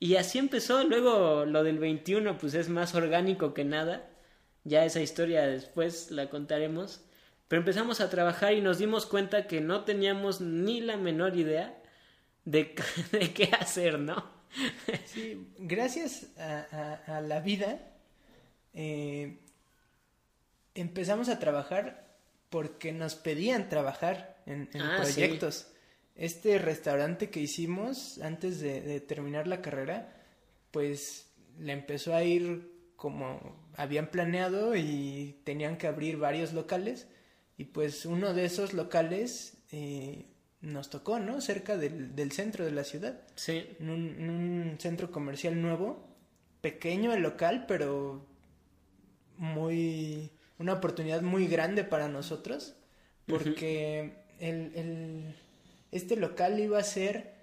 [0.00, 4.10] Y así empezó, luego lo del 21 pues es más orgánico que nada,
[4.64, 7.02] ya esa historia después la contaremos,
[7.46, 11.80] pero empezamos a trabajar y nos dimos cuenta que no teníamos ni la menor idea
[12.44, 12.74] de,
[13.12, 14.37] de qué hacer, ¿no?
[15.06, 17.80] Sí, gracias a la vida
[18.80, 19.38] eh,
[20.74, 22.06] empezamos a trabajar
[22.48, 25.66] porque nos pedían trabajar en, ah, proyectos.
[26.14, 30.16] Este restaurante que hicimos antes de, terminar la carrera,
[30.70, 37.06] pues le empezó a ir como habían planeado y tenían que abrir varios locales
[37.56, 40.26] y pues uno de esos locales eh,
[40.60, 41.40] nos tocó, ¿no?
[41.40, 43.20] Cerca del, centro de la ciudad.
[43.34, 43.76] Sí.
[43.80, 43.90] en
[44.30, 46.08] un centro comercial nuevo,
[46.60, 48.26] pequeño el local, pero
[49.36, 52.74] muy, una oportunidad muy grande para nosotros,
[53.26, 55.34] porque el, el,
[55.92, 57.38] este local iba a ser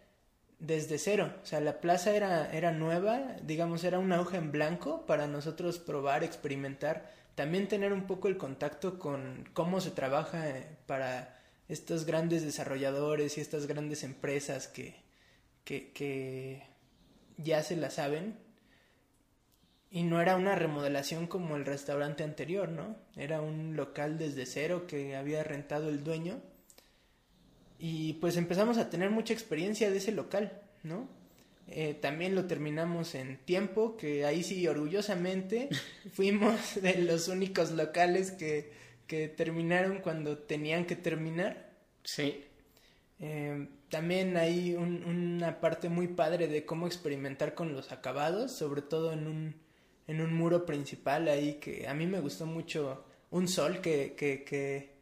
[0.59, 5.05] desde cero, o sea, la plaza era, era nueva, digamos, era una hoja en blanco
[5.05, 10.66] para nosotros probar, experimentar, también tener un poco el contacto con cómo se trabaja eh,
[10.86, 11.38] para
[11.68, 14.95] estos grandes desarrolladores y estas grandes empresas que,
[15.63, 16.63] que, que
[17.38, 18.38] ya se la saben
[19.95, 22.97] y no era una remodelación como el restaurante anterior, ¿no?
[23.16, 26.41] Era un local desde cero que había rentado el dueño.
[27.80, 31.07] Y pues empezamos a tener mucha experiencia de ese local, ¿no?
[31.68, 35.70] Eh, también lo terminamos en tiempo, que ahí sí orgullosamente
[36.13, 38.72] fuimos de los únicos locales que,
[39.08, 41.70] que terminaron cuando tenían que terminar.
[42.03, 42.43] Sí.
[43.20, 49.14] Eh, también hay una parte muy padre de cómo experimentar con los acabados, sobre todo
[49.14, 49.56] en un,
[50.08, 54.43] en un muro principal ahí que a mí me gustó mucho un sol que, que,
[54.43, 54.95] que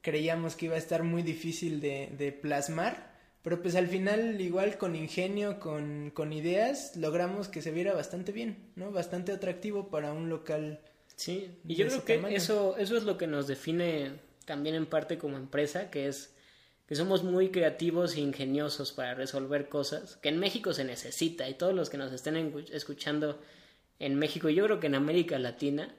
[0.00, 3.12] creíamos que iba a estar muy difícil de, de, plasmar,
[3.42, 8.32] pero pues al final igual con ingenio, con, con ideas, logramos que se viera bastante
[8.32, 8.90] bien, ¿no?
[8.92, 10.80] Bastante atractivo para un local.
[11.22, 14.10] Sí, y yo creo que eso, eso es lo que nos define
[14.44, 16.34] también en parte como empresa, que es
[16.88, 21.54] que somos muy creativos e ingeniosos para resolver cosas, que en México se necesita y
[21.54, 23.40] todos los que nos estén escuchando
[24.00, 25.94] en México yo creo que en América Latina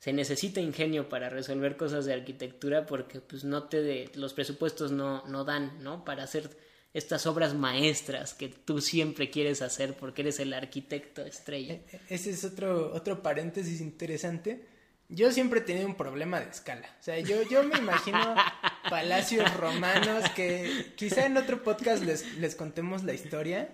[0.00, 4.92] se necesita ingenio para resolver cosas de arquitectura porque pues no te de, los presupuestos
[4.92, 6.04] no, no dan, ¿no?
[6.04, 6.50] Para hacer
[6.98, 11.74] estas obras maestras que tú siempre quieres hacer porque eres el arquitecto estrella.
[11.74, 14.64] E, e, ese es otro, otro paréntesis interesante.
[15.08, 16.86] Yo siempre he tenido un problema de escala.
[17.00, 18.34] O sea, yo, yo me imagino
[18.90, 23.68] palacios romanos que quizá en otro podcast les, les contemos la historia.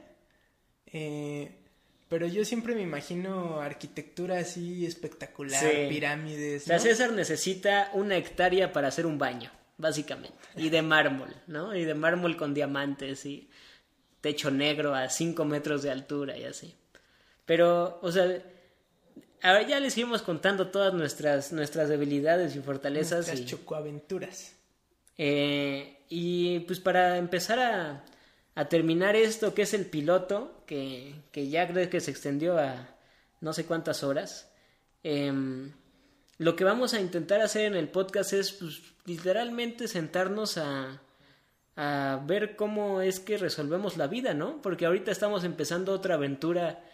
[0.86, 1.50] Eh,
[2.08, 6.68] pero yo siempre me imagino arquitectura así espectacular, pirámides.
[6.68, 10.36] La César necesita una hectárea para hacer un baño, básicamente.
[10.56, 11.74] Y de mármol, ¿no?
[11.74, 13.48] Y de mármol con diamantes y
[14.20, 16.74] techo negro a 5 metros de altura y así.
[17.44, 18.42] Pero, o sea,
[19.42, 23.26] ahora ya les seguimos contando todas nuestras, nuestras debilidades y fortalezas.
[23.26, 24.56] Nuestras chocoaventuras.
[25.18, 28.04] Eh, y pues para empezar a,
[28.54, 32.96] a terminar esto que es el piloto, que, que ya creo que se extendió a
[33.40, 34.50] no sé cuántas horas.
[35.02, 35.72] Em,
[36.38, 41.00] lo que vamos a intentar hacer en el podcast es pues, literalmente sentarnos a,
[41.76, 44.60] a ver cómo es que resolvemos la vida, ¿no?
[44.62, 46.84] Porque ahorita estamos empezando otra aventura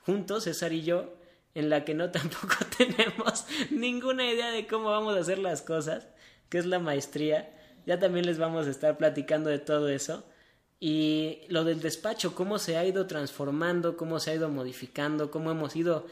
[0.00, 1.14] juntos, César y yo,
[1.54, 6.08] en la que no tampoco tenemos ninguna idea de cómo vamos a hacer las cosas,
[6.48, 7.52] que es la maestría.
[7.86, 10.24] Ya también les vamos a estar platicando de todo eso.
[10.78, 15.50] Y lo del despacho, cómo se ha ido transformando, cómo se ha ido modificando, cómo
[15.50, 16.06] hemos ido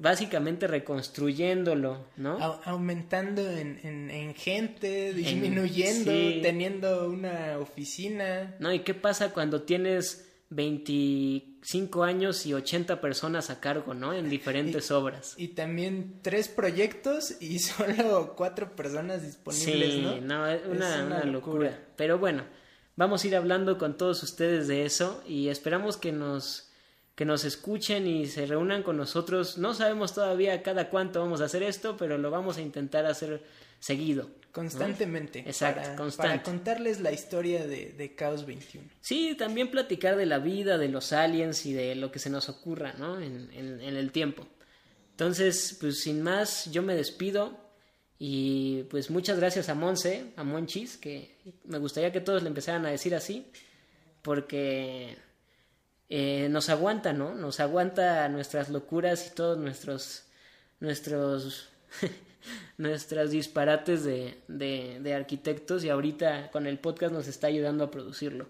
[0.00, 2.38] básicamente reconstruyéndolo, ¿no?
[2.64, 3.78] aumentando en,
[4.10, 6.10] en, gente, disminuyendo,
[6.42, 8.56] teniendo una oficina.
[8.58, 14.12] No, ¿y qué pasa cuando tienes 25 años y 80 personas a cargo, ¿no?
[14.12, 15.34] En diferentes obras.
[15.36, 20.46] Y también tres proyectos y solo cuatro personas disponibles, sí, ¿no?
[20.46, 21.78] es una, locura.
[21.96, 22.44] Pero bueno,
[22.96, 26.69] vamos a ir hablando con todos ustedes de eso y esperamos que nos
[27.20, 29.58] que nos escuchen y se reúnan con nosotros.
[29.58, 33.44] No sabemos todavía cada cuánto vamos a hacer esto, pero lo vamos a intentar hacer
[33.78, 34.30] seguido.
[34.52, 35.40] Constantemente.
[35.40, 36.30] Exacto, para, constante.
[36.30, 38.88] Para contarles la historia de, de, Caos 21.
[39.02, 42.48] Sí, también platicar de la vida, de los aliens y de lo que se nos
[42.48, 43.20] ocurra, ¿no?
[43.20, 44.46] En, en, en el tiempo.
[45.10, 47.54] Entonces, pues sin más, yo me despido.
[48.18, 52.86] Y pues muchas gracias a Monse, a Monchis, que me gustaría que todos le empezaran
[52.86, 53.46] a decir así,
[54.22, 55.18] porque
[56.12, 57.34] eh, nos aguanta, ¿no?
[57.34, 60.24] Nos aguanta nuestras locuras y todos nuestros,
[60.80, 61.68] nuestros,
[62.78, 68.48] nuestras disparates de, de, arquitectos y ahorita con el podcast nos está ayudando a producirlo.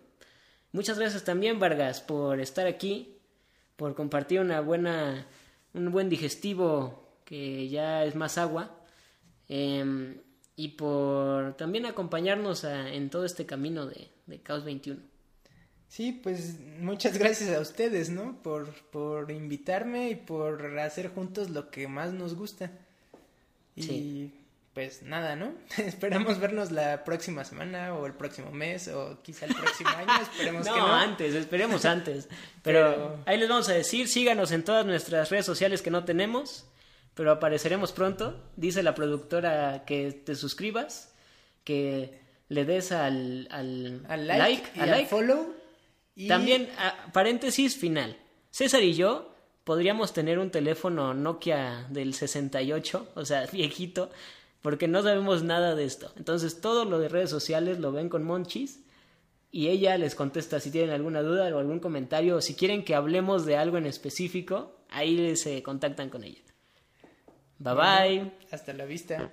[0.72, 3.18] Muchas gracias también, Vargas, por estar aquí,
[3.76, 5.26] por compartir una buena,
[5.74, 8.74] un buen digestivo que ya es más agua.
[9.50, 10.16] Eh,
[10.56, 15.09] y por también acompañarnos a, en todo este camino de, de Caos 21.
[15.90, 18.40] Sí, pues muchas gracias a ustedes, ¿no?
[18.42, 22.70] Por, por invitarme y por hacer juntos lo que más nos gusta.
[23.74, 24.34] Y sí.
[24.72, 25.52] pues nada, ¿no?
[25.78, 30.22] Esperamos vernos la próxima semana o el próximo mes o quizá el próximo año.
[30.22, 30.94] Esperemos no, que no.
[30.94, 32.28] antes, esperemos antes.
[32.62, 36.04] Pero, pero, ahí les vamos a decir, síganos en todas nuestras redes sociales que no
[36.04, 36.66] tenemos,
[37.14, 38.40] pero apareceremos pronto.
[38.54, 41.12] Dice la productora que te suscribas,
[41.64, 45.08] que le des al, al, al like, like, y al like.
[45.08, 45.59] follow
[46.14, 46.28] y...
[46.28, 48.16] También, a, paréntesis final.
[48.50, 49.34] César y yo
[49.64, 54.10] podríamos tener un teléfono Nokia del 68, o sea, viejito,
[54.62, 56.12] porque no sabemos nada de esto.
[56.16, 58.80] Entonces, todo lo de redes sociales lo ven con Monchis
[59.52, 62.94] y ella les contesta si tienen alguna duda o algún comentario o si quieren que
[62.94, 66.40] hablemos de algo en específico, ahí se contactan con ella.
[67.58, 68.32] Bye bye.
[68.50, 69.32] Hasta la vista.